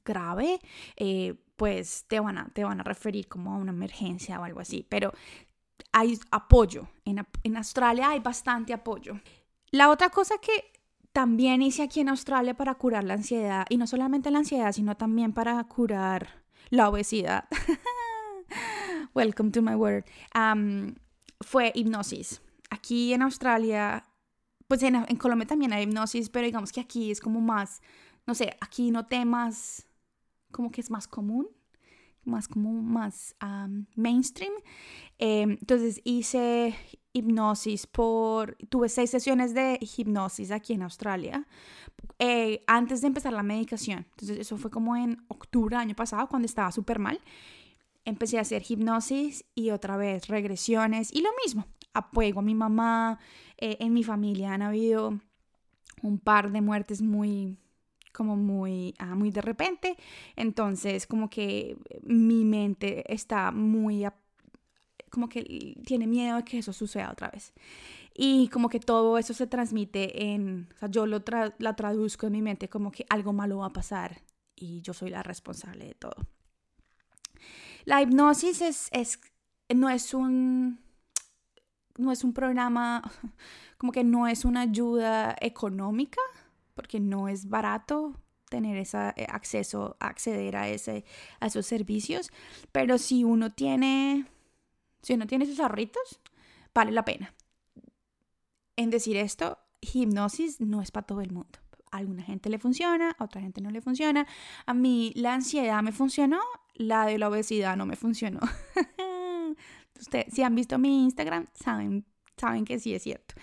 grave, 0.04 0.60
eh, 0.98 1.36
pues 1.64 2.04
te 2.10 2.20
van, 2.20 2.38
a, 2.38 2.50
te 2.50 2.66
van 2.66 2.82
a 2.82 2.84
referir 2.84 3.30
como 3.30 3.54
a 3.54 3.58
una 3.58 3.72
emergencia 3.72 4.38
o 4.38 4.44
algo 4.44 4.60
así. 4.60 4.86
Pero 4.90 5.14
hay 5.94 6.20
apoyo. 6.30 6.90
En, 7.06 7.26
en 7.42 7.56
Australia 7.56 8.10
hay 8.10 8.20
bastante 8.20 8.74
apoyo. 8.74 9.22
La 9.72 9.90
otra 9.90 10.10
cosa 10.10 10.36
que 10.40 10.74
también 11.14 11.62
hice 11.62 11.82
aquí 11.82 12.02
en 12.02 12.10
Australia 12.10 12.54
para 12.54 12.76
curar 12.76 13.06
la 13.06 13.14
ansiedad, 13.14 13.66
y 13.70 13.78
no 13.78 13.88
solamente 13.88 14.30
la 14.30 14.40
ansiedad, 14.40 14.74
sino 14.74 14.98
también 14.98 15.32
para 15.32 15.64
curar 15.64 16.44
la 16.70 16.90
obesidad. 16.90 17.46
Welcome 19.16 19.52
to 19.52 19.62
my 19.62 19.76
world. 19.76 20.04
fue 21.40 21.72
hipnosis. 21.76 22.42
Aquí 22.72 23.14
en 23.14 23.22
Australia, 23.22 24.04
pues 24.68 24.84
en, 24.84 24.96
en, 24.96 25.16
Colombia 25.16 25.48
también 25.48 25.72
hay 25.72 25.84
hipnosis, 25.84 26.30
pero 26.30 26.46
digamos 26.46 26.74
que 26.74 26.82
aquí 26.82 27.10
es 27.10 27.22
como 27.22 27.40
más, 27.40 27.82
no 28.28 28.36
sé, 28.36 28.58
aquí 28.60 28.92
no 28.92 29.06
temas 29.06 29.88
como 30.54 30.72
que 30.72 30.80
es 30.80 30.90
más 30.90 31.10
común, 31.10 31.50
más 32.24 32.48
como 32.48 32.72
más 32.72 33.36
mainstream. 33.96 34.54
Em, 35.18 35.58
entonces 35.60 36.00
hice 36.06 36.74
hipnosis 37.12 37.86
por, 37.86 38.56
tuve 38.70 38.90
seis 38.90 39.10
sesiones 39.10 39.54
de 39.54 39.78
hipnosis 39.82 40.52
aquí 40.52 40.74
en 40.74 40.82
Australia 40.84 41.48
eh, 42.20 42.64
antes 42.68 43.02
de 43.02 43.08
empezar 43.08 43.34
la 43.34 43.44
medicación. 43.44 44.06
Entonces 44.12 44.40
eso 44.40 44.58
fue 44.58 44.72
como 44.72 44.96
en 44.96 45.24
octubre 45.28 45.76
del 45.76 45.82
año 45.82 45.96
pasado 45.96 46.28
cuando 46.28 46.46
estaba 46.46 46.72
súper 46.72 47.00
mal. 47.00 47.20
Empecé 48.06 48.38
a 48.38 48.42
hacer 48.42 48.64
hipnosis 48.68 49.46
y 49.56 49.70
otra 49.72 49.98
vez 49.98 50.28
regresiones 50.28 51.14
y 51.14 51.22
lo 51.22 51.30
mismo, 51.44 51.68
apoyo 51.94 52.40
a 52.40 52.42
mi 52.42 52.56
mamá, 52.56 53.20
eh, 53.58 53.78
en 53.80 53.94
mi 53.94 54.04
familia 54.04 54.54
han 54.54 54.62
habido 54.62 55.20
un 56.02 56.20
par 56.20 56.52
de 56.52 56.62
muertes 56.62 57.02
muy 57.02 57.58
como 58.14 58.38
muy, 58.38 58.94
ah, 59.00 59.16
muy 59.16 59.32
de 59.32 59.42
repente. 59.42 59.98
Entonces, 60.36 61.08
como 61.08 61.30
que 61.30 61.78
mi 62.04 62.46
mente 62.46 63.12
está 63.14 63.52
muy, 63.52 64.06
como 65.10 65.28
que 65.28 65.76
tiene 65.86 66.08
miedo 66.08 66.38
de 66.38 66.44
que 66.44 66.60
eso 66.60 66.72
suceda 66.72 67.12
otra 67.12 67.30
vez. 67.30 67.54
Y 68.16 68.48
como 68.50 68.70
que 68.70 68.80
todo 68.80 69.18
eso 69.18 69.34
se 69.34 69.48
transmite 69.48 70.32
en, 70.34 70.70
o 70.76 70.80
sea, 70.80 70.90
yo 70.90 71.06
lo 71.08 71.24
la 71.58 71.76
traduzco 71.76 72.28
en 72.28 72.34
mi 72.34 72.42
mente 72.42 72.70
como 72.70 72.92
que 72.92 73.06
algo 73.10 73.34
malo 73.34 73.58
va 73.60 73.68
a 73.68 73.74
pasar 73.74 74.22
y 74.56 74.82
yo 74.82 74.94
soy 74.94 75.10
la 75.10 75.24
responsable 75.24 75.86
de 75.86 75.96
todo. 75.96 76.16
La 77.86 78.02
hipnosis 78.02 78.62
es, 78.62 78.90
es 78.92 79.20
no 79.74 79.90
es 79.90 80.14
un, 80.14 80.80
no 81.98 82.12
es 82.12 82.24
un 82.24 82.34
programa, 82.34 83.02
como 83.78 83.92
que 83.92 84.04
no 84.04 84.28
es 84.28 84.46
una 84.46 84.62
ayuda 84.62 85.36
económica, 85.42 86.22
porque 86.74 87.00
no 87.00 87.28
es 87.28 87.50
barato 87.50 88.20
tener 88.50 88.78
ese 88.78 89.14
eh, 89.16 89.26
acceso, 89.30 89.98
acceder 90.00 90.56
a, 90.56 90.70
ese, 90.70 91.06
a 91.40 91.48
esos 91.48 91.66
servicios, 91.66 92.32
pero 92.72 93.00
si 93.00 93.24
uno 93.24 93.52
tiene, 93.52 94.28
si 95.02 95.14
uno 95.14 95.26
tiene 95.26 95.48
sus 95.48 95.60
ahorritos, 95.60 96.20
vale 96.74 96.92
la 96.92 97.04
pena. 97.04 97.34
En 98.76 98.92
decir 98.92 99.18
esto, 99.18 99.58
hipnosis 99.82 100.62
no 100.62 100.82
es 100.82 100.92
para 100.92 101.08
todo 101.08 101.22
el 101.22 101.32
mundo. 101.32 101.60
A 101.92 101.98
alguna 101.98 102.22
gente 102.22 102.50
le 102.50 102.60
funciona, 102.60 103.16
a 103.18 103.24
otra 103.24 103.42
gente 103.42 103.60
no 103.62 103.72
le 103.72 103.82
funciona. 103.82 104.28
A 104.66 104.74
mí 104.76 105.14
la 105.16 105.34
ansiedad 105.34 105.82
me 105.82 105.92
funcionó, 105.92 106.40
la 106.76 107.06
de 107.06 107.18
la 107.18 107.30
obesidad 107.30 107.76
no 107.76 107.88
me 107.88 107.96
funcionó. 107.96 108.40
Ustedes, 110.00 110.34
si 110.34 110.44
han 110.44 110.54
visto 110.54 110.78
mi 110.78 111.06
Instagram, 111.06 111.48
saben, 111.56 112.06
saben 112.38 112.66
que 112.66 112.80
sí 112.80 112.94
es 112.94 113.02
cierto. 113.02 113.36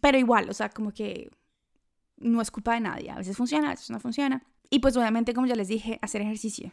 pero 0.00 0.18
igual, 0.18 0.48
o 0.48 0.54
sea, 0.54 0.70
como 0.70 0.92
que 0.92 1.30
no 2.20 2.40
es 2.40 2.50
culpa 2.50 2.74
de 2.74 2.80
nadie. 2.80 3.10
A 3.10 3.16
veces 3.16 3.36
funciona, 3.36 3.68
a 3.68 3.70
veces 3.70 3.90
no 3.90 3.98
funciona. 3.98 4.42
Y 4.68 4.78
pues 4.78 4.96
obviamente, 4.96 5.34
como 5.34 5.46
ya 5.46 5.56
les 5.56 5.68
dije, 5.68 5.98
hacer 6.02 6.22
ejercicio. 6.22 6.72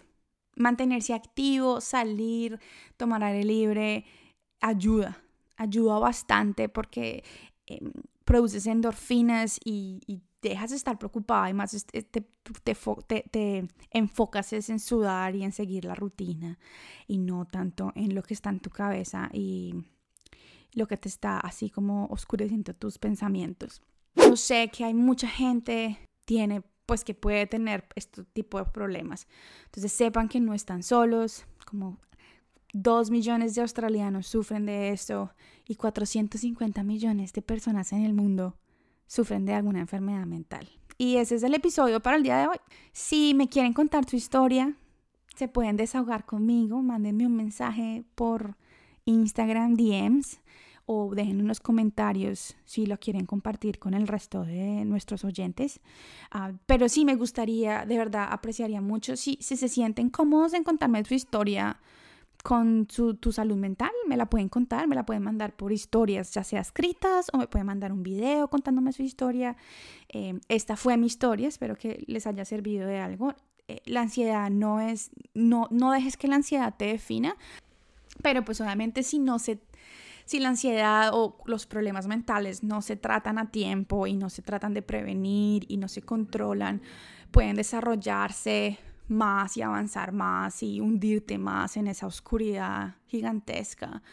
Mantenerse 0.55 1.13
activo, 1.13 1.81
salir, 1.81 2.59
tomar 2.97 3.23
aire 3.23 3.43
libre, 3.43 4.05
ayuda. 4.61 5.23
Ayuda 5.55 5.97
bastante 5.97 6.69
porque 6.69 7.23
em, 7.65 7.91
produces 8.23 8.67
endorfinas 8.67 9.59
y, 9.63 10.21
dejas 10.39 10.69
de 10.69 10.75
estar 10.75 10.97
preocupada 10.97 11.49
y 11.49 11.53
más 11.53 11.71
te, 11.87 12.03
te, 12.03 12.21
te, 12.63 13.23
te, 13.31 13.67
enfocas 13.89 14.53
en 14.53 14.79
sudar 14.79 15.35
y 15.35 15.43
en 15.43 15.51
seguir 15.51 15.83
la 15.83 15.95
rutina 15.95 16.57
y 17.07 17.17
no 17.17 17.45
tanto 17.45 17.91
en 17.95 18.13
lo 18.15 18.21
que 18.21 18.35
está 18.35 18.51
en 18.51 18.59
tu 18.59 18.69
cabeza 18.69 19.29
y 19.33 19.73
lo 20.73 20.87
que 20.87 20.95
te 20.95 21.09
está 21.09 21.39
así 21.39 21.69
como 21.69 22.05
oscureciendo 22.05 22.73
tus 22.75 22.97
pensamientos. 22.99 23.81
Yo 24.17 24.35
sé 24.35 24.69
que 24.69 24.83
hay 24.83 24.93
mucha 24.93 25.27
gente 25.27 25.97
tiene 26.25 26.63
pues 26.85 27.03
que 27.03 27.13
puede 27.13 27.45
tener 27.47 27.85
este 27.95 28.23
tipo 28.23 28.57
de 28.57 28.65
problemas. 28.65 29.27
Entonces 29.65 29.91
sepan 29.91 30.29
que 30.29 30.39
no 30.39 30.53
están 30.53 30.83
solos, 30.83 31.45
como 31.65 31.99
dos 32.73 33.11
millones 33.11 33.55
de 33.55 33.61
australianos 33.61 34.27
sufren 34.27 34.65
de 34.65 34.91
esto 34.91 35.31
y 35.67 35.75
450 35.75 36.83
millones 36.83 37.33
de 37.33 37.41
personas 37.41 37.91
en 37.91 38.05
el 38.05 38.13
mundo 38.13 38.57
sufren 39.05 39.45
de 39.45 39.53
alguna 39.53 39.81
enfermedad 39.81 40.25
mental. 40.25 40.69
Y 40.97 41.17
ese 41.17 41.35
es 41.35 41.43
el 41.43 41.53
episodio 41.53 42.01
para 42.01 42.17
el 42.17 42.23
día 42.23 42.37
de 42.37 42.47
hoy. 42.47 42.57
Si 42.93 43.33
me 43.35 43.49
quieren 43.49 43.73
contar 43.73 44.09
su 44.09 44.15
historia, 44.15 44.75
se 45.35 45.47
pueden 45.47 45.75
desahogar 45.77 46.25
conmigo, 46.25 46.81
mándenme 46.81 47.27
un 47.27 47.35
mensaje 47.35 48.03
por 48.15 48.57
Instagram 49.05 49.75
DMs 49.75 50.39
o 50.87 51.13
dejen 51.13 51.41
unos 51.41 51.59
comentarios 51.59 52.55
si 52.63 52.85
lo 52.85 52.97
quieren 52.97 53.25
compartir 53.25 53.77
con 53.77 53.93
el 53.93 54.07
resto 54.07 54.45
de 54.45 54.85
nuestros 54.85 55.25
oyentes. 55.25 55.81
Ah, 56.31 56.53
pero 56.65 56.87
sí 56.87 57.03
me 57.03 57.15
gustaría, 57.15 57.85
de 57.85 57.97
verdad, 57.97 58.29
apreciaría 58.31 58.79
mucho 58.79 59.17
si, 59.17 59.37
si 59.41 59.57
se 59.57 59.67
sienten 59.67 60.09
cómodos 60.09 60.53
en 60.53 60.63
contarme 60.63 61.03
su 61.03 61.13
historia 61.13 61.77
con 62.41 62.87
su, 62.89 63.15
tu 63.15 63.33
salud 63.33 63.57
mental, 63.57 63.91
me 64.07 64.15
la 64.15 64.27
pueden 64.27 64.47
contar, 64.47 64.87
me 64.87 64.95
la 64.95 65.05
pueden 65.05 65.23
mandar 65.23 65.53
por 65.57 65.73
historias, 65.73 66.33
ya 66.33 66.45
sea 66.45 66.61
escritas 66.61 67.27
o 67.33 67.37
me 67.37 67.47
pueden 67.47 67.67
mandar 67.67 67.91
un 67.91 68.01
video 68.01 68.47
contándome 68.47 68.93
su 68.93 69.03
historia. 69.03 69.57
Eh, 70.07 70.39
esta 70.47 70.77
fue 70.77 70.95
mi 70.95 71.07
historia, 71.07 71.49
espero 71.49 71.75
que 71.75 72.05
les 72.07 72.25
haya 72.27 72.45
servido 72.45 72.87
de 72.87 72.99
algo. 72.99 73.33
Eh, 73.67 73.81
la 73.85 74.01
ansiedad 74.01 74.49
no 74.49 74.79
es, 74.79 75.11
no, 75.33 75.67
no 75.69 75.91
dejes 75.91 76.15
que 76.15 76.29
la 76.29 76.37
ansiedad 76.37 76.75
te 76.77 76.85
defina, 76.85 77.35
pero 78.21 78.45
pues 78.45 78.61
obviamente 78.61 79.03
si 79.03 79.19
no 79.19 79.39
se 79.39 79.59
si 80.27 80.41
la 80.41 80.49
ansiedad 80.49 81.11
o 81.13 81.37
los 81.45 81.65
problemas 81.65 82.05
mentales 82.05 82.61
no 82.61 82.81
se 82.81 82.97
tratan 82.97 83.37
a 83.37 83.49
tiempo 83.49 84.07
y 84.07 84.17
no 84.17 84.29
se 84.29 84.41
tratan 84.41 84.73
de 84.73 84.81
prevenir 84.81 85.65
y 85.69 85.77
no 85.77 85.87
se 85.87 86.01
controlan, 86.01 86.81
pueden 87.31 87.55
desarrollarse 87.55 88.77
más 89.07 89.55
y 89.55 89.61
avanzar 89.61 90.11
más 90.11 90.61
y 90.63 90.81
hundirte 90.81 91.37
más 91.37 91.77
en 91.77 91.87
esa 91.87 92.07
oscuridad 92.07 92.95
gigantesca. 93.05 94.03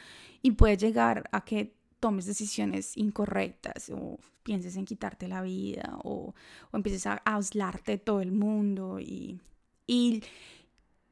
Y 0.41 0.53
puede 0.53 0.77
llegar 0.77 1.29
a 1.33 1.45
que 1.45 1.75
tomes 1.99 2.27
decisiones 2.27 2.97
incorrectas 2.97 3.91
o 3.93 4.21
pienses 4.45 4.77
en 4.77 4.85
quitarte 4.85 5.27
la 5.27 5.43
vida 5.43 5.99
o, 6.05 6.33
o 6.71 6.77
empieces 6.77 7.09
a, 7.09 7.23
aislarte 7.25 7.91
de 7.91 7.99
todo 7.99 8.21
el 8.21 8.31
mundo 8.31 9.01
y, 9.01 9.41
y 9.89 10.23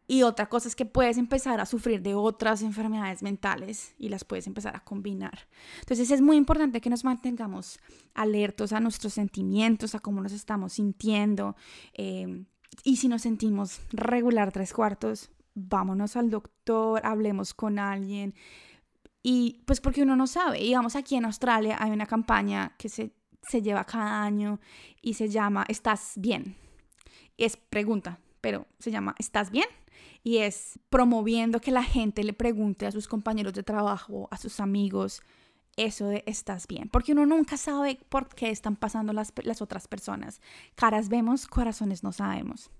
y 0.08 0.24
otra 0.24 0.48
cosa 0.48 0.68
es 0.68 0.76
que 0.76 0.84
puedes 0.84 1.16
empezar 1.16 1.60
a 1.60 1.66
sufrir 1.66 2.02
de 2.02 2.14
otras 2.14 2.62
enfermedades 2.62 3.22
mentales 3.22 3.94
y 3.98 4.08
las 4.08 4.24
puedes 4.24 4.46
empezar 4.46 4.76
a 4.76 4.84
combinar. 4.84 5.46
Entonces 5.80 6.10
es 6.10 6.20
muy 6.20 6.36
importante 6.36 6.80
que 6.80 6.90
nos 6.90 7.04
mantengamos 7.04 7.78
alertos 8.14 8.72
a 8.72 8.80
nuestros 8.80 9.14
sentimientos, 9.14 9.94
a 9.94 10.00
cómo 10.00 10.20
nos 10.20 10.32
estamos 10.32 10.74
sintiendo. 10.74 11.56
Eh, 11.94 12.44
y 12.84 12.96
si 12.96 13.08
nos 13.08 13.22
sentimos 13.22 13.80
regular 13.92 14.50
tres 14.52 14.72
cuartos, 14.72 15.30
vámonos 15.54 16.16
al 16.16 16.30
doctor, 16.30 17.00
hablemos 17.04 17.54
con 17.54 17.78
alguien. 17.78 18.34
Y 19.22 19.62
pues 19.66 19.80
porque 19.80 20.02
uno 20.02 20.16
no 20.16 20.26
sabe. 20.26 20.58
Digamos, 20.58 20.96
aquí 20.96 21.16
en 21.16 21.26
Australia 21.26 21.76
hay 21.78 21.92
una 21.92 22.06
campaña 22.06 22.74
que 22.76 22.88
se, 22.88 23.14
se 23.42 23.62
lleva 23.62 23.84
cada 23.84 24.22
año 24.22 24.58
y 25.00 25.14
se 25.14 25.28
llama 25.28 25.64
¿Estás 25.68 26.14
bien? 26.16 26.56
Es 27.38 27.56
pregunta, 27.56 28.18
pero 28.40 28.66
se 28.78 28.90
llama 28.90 29.14
¿Estás 29.18 29.50
bien? 29.50 29.66
Y 30.22 30.38
es 30.38 30.78
promoviendo 30.90 31.60
que 31.60 31.70
la 31.70 31.82
gente 31.82 32.24
le 32.24 32.32
pregunte 32.32 32.86
a 32.86 32.92
sus 32.92 33.08
compañeros 33.08 33.52
de 33.54 33.62
trabajo, 33.62 34.28
a 34.30 34.36
sus 34.36 34.60
amigos, 34.60 35.22
eso 35.76 36.06
de 36.06 36.22
estás 36.26 36.66
bien, 36.66 36.88
porque 36.88 37.12
uno 37.12 37.26
nunca 37.26 37.56
sabe 37.56 37.98
por 38.08 38.28
qué 38.28 38.50
están 38.50 38.76
pasando 38.76 39.12
las, 39.12 39.32
las 39.42 39.62
otras 39.62 39.88
personas. 39.88 40.40
Caras 40.74 41.08
vemos, 41.08 41.46
corazones 41.46 42.02
no 42.02 42.12
sabemos. 42.12 42.70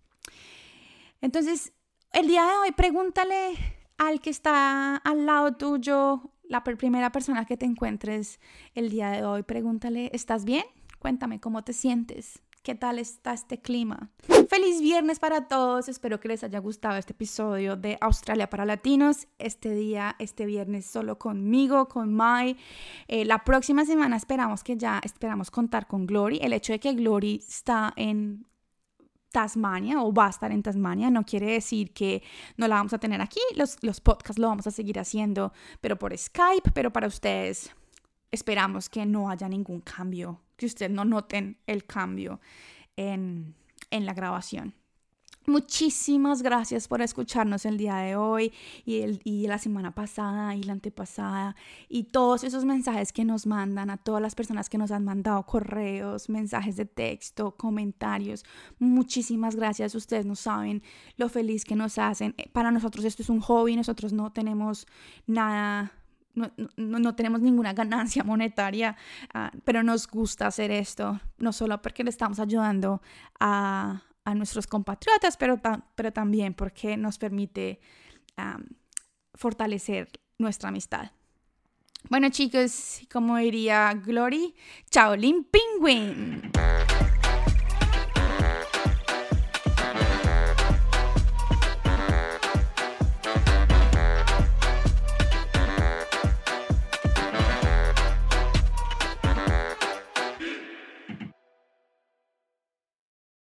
Entonces, 1.21 1.73
el 2.13 2.27
día 2.27 2.45
de 2.45 2.55
hoy 2.57 2.73
pregúntale 2.73 3.57
al 3.97 4.21
que 4.21 4.31
está 4.31 4.97
al 4.97 5.27
lado 5.27 5.53
tuyo, 5.53 6.33
la 6.43 6.63
primera 6.65 7.11
persona 7.13 7.47
que 7.47 7.57
te 7.57 7.65
encuentres 7.65 8.39
el 8.75 8.91
día 8.91 9.11
de 9.11 9.25
hoy, 9.25 9.43
pregúntale, 9.43 10.11
¿estás 10.13 10.45
bien? 10.45 10.65
Cuéntame 10.99 11.41
cómo 11.41 11.65
te 11.65 11.73
sientes. 11.73 12.43
¿Qué 12.63 12.77
tal 12.77 13.01
está 13.01 13.33
este 13.33 13.61
clima? 13.61 14.11
Feliz 14.49 14.81
viernes 14.81 15.19
para 15.19 15.49
todos. 15.49 15.89
Espero 15.89 16.21
que 16.21 16.29
les 16.29 16.45
haya 16.45 16.61
gustado 16.61 16.97
este 16.97 17.13
episodio 17.13 17.75
de 17.75 17.99
Australia 18.01 18.49
para 18.49 18.65
Latinos. 18.65 19.27
Este 19.41 19.75
día, 19.75 20.15
este 20.21 20.47
viernes, 20.47 20.87
solo 20.87 21.19
conmigo, 21.19 21.89
con 21.89 22.15
Mai. 22.15 22.57
Eh, 23.09 23.25
la 23.25 23.43
próxima 23.43 23.85
semana 23.85 24.17
esperamos 24.17 24.63
que 24.63 24.77
ya, 24.77 25.01
esperamos 25.03 25.51
contar 25.51 25.89
con 25.89 26.07
Glory. 26.07 26.39
El 26.41 26.53
hecho 26.53 26.73
de 26.73 26.79
que 26.79 26.93
Glory 26.93 27.43
está 27.45 27.95
en 27.97 28.47
Tasmania 29.33 30.01
o 30.01 30.15
va 30.15 30.27
a 30.27 30.31
estar 30.31 30.53
en 30.53 30.63
Tasmania 30.63 31.11
no 31.11 31.25
quiere 31.25 31.47
decir 31.47 31.93
que 31.93 32.23
no 32.57 32.69
la 32.69 32.77
vamos 32.77 32.93
a 32.93 32.99
tener 32.99 33.21
aquí. 33.21 33.41
Los, 33.57 33.83
los 33.83 34.01
podcasts 34.01 34.39
lo 34.39 34.47
vamos 34.47 34.69
a 34.69 34.71
seguir 34.71 35.01
haciendo, 35.01 35.53
pero 35.81 35.99
por 35.99 36.17
Skype. 36.17 36.71
Pero 36.73 36.93
para 36.93 37.09
ustedes 37.09 37.75
esperamos 38.33 38.89
que 38.89 39.07
no 39.07 39.31
haya 39.31 39.49
ningún 39.49 39.81
cambio 39.81 40.41
que 40.63 40.67
ustedes 40.67 40.93
no 40.93 41.05
noten 41.05 41.59
el 41.67 41.85
cambio 41.85 42.41
en, 42.97 43.55
en 43.91 44.07
la 44.07 44.15
grabación. 44.15 44.75
Muchísimas 45.45 46.41
gracias 46.41 46.87
por 46.87 47.03
escucharnos 47.03 47.67
el 47.67 47.77
día 47.77 47.97
de 47.97 48.15
hoy 48.15 48.53
y, 48.85 49.01
el, 49.01 49.21
y 49.25 49.49
la 49.49 49.59
semana 49.59 49.93
pasada 49.93 50.55
y 50.55 50.63
la 50.63 50.75
antepasada 50.75 51.57
y 51.89 52.05
todos 52.05 52.45
esos 52.45 52.65
mensajes 52.65 53.13
que 53.13 53.25
nos 53.25 53.45
mandan 53.45 53.91
a 53.91 53.97
todas 53.97 54.23
las 54.23 54.37
personas 54.37 54.71
que 54.71 54.79
nos 54.79 54.93
han 54.93 55.05
mandado 55.05 55.45
correos, 55.45 56.29
mensajes 56.29 56.77
de 56.77 56.85
texto, 56.85 57.57
comentarios. 57.57 58.45
Muchísimas 58.79 59.57
gracias. 59.57 59.97
Ustedes 59.97 60.27
no 60.27 60.37
saben 60.37 60.81
lo 61.17 61.29
feliz 61.29 61.65
que 61.65 61.75
nos 61.75 61.99
hacen. 61.99 62.37
Para 62.53 62.71
nosotros 62.71 63.05
esto 63.05 63.23
es 63.23 63.29
un 63.29 63.41
hobby, 63.41 63.75
nosotros 63.75 64.13
no 64.13 64.31
tenemos 64.31 64.87
nada 65.27 65.93
no, 66.35 66.51
no, 66.77 67.15
tenemos 67.15 67.41
ninguna 67.41 67.73
ganancia 67.73 68.25
monetaria, 68.25 68.97
ah, 69.35 69.51
pero 69.65 69.83
nos 69.83 70.07
gusta 70.07 70.47
hacer 70.47 70.71
esto, 70.71 71.21
no 71.39 71.53
solo 71.53 71.81
porque 71.83 72.05
le 72.05 72.11
estamos 72.11 72.39
ayudando 72.39 73.03
a, 73.39 74.03
a 74.25 74.35
nuestros 74.35 74.67
compatriotas, 74.67 75.37
pero, 75.37 75.61
pero 75.95 76.13
también 76.13 76.55
porque 76.55 76.97
nos 76.97 77.19
permite 77.19 77.81
fortalecer 79.35 80.09
nuestra 80.39 80.71
amistad. 80.71 81.11
Bueno 82.09 82.29
chicos, 82.31 83.01
como 83.13 83.37
diría 83.37 83.93
Glory, 83.95 84.55
chao 84.91 85.15
Lin 85.15 85.45
Penguin. 85.45 86.51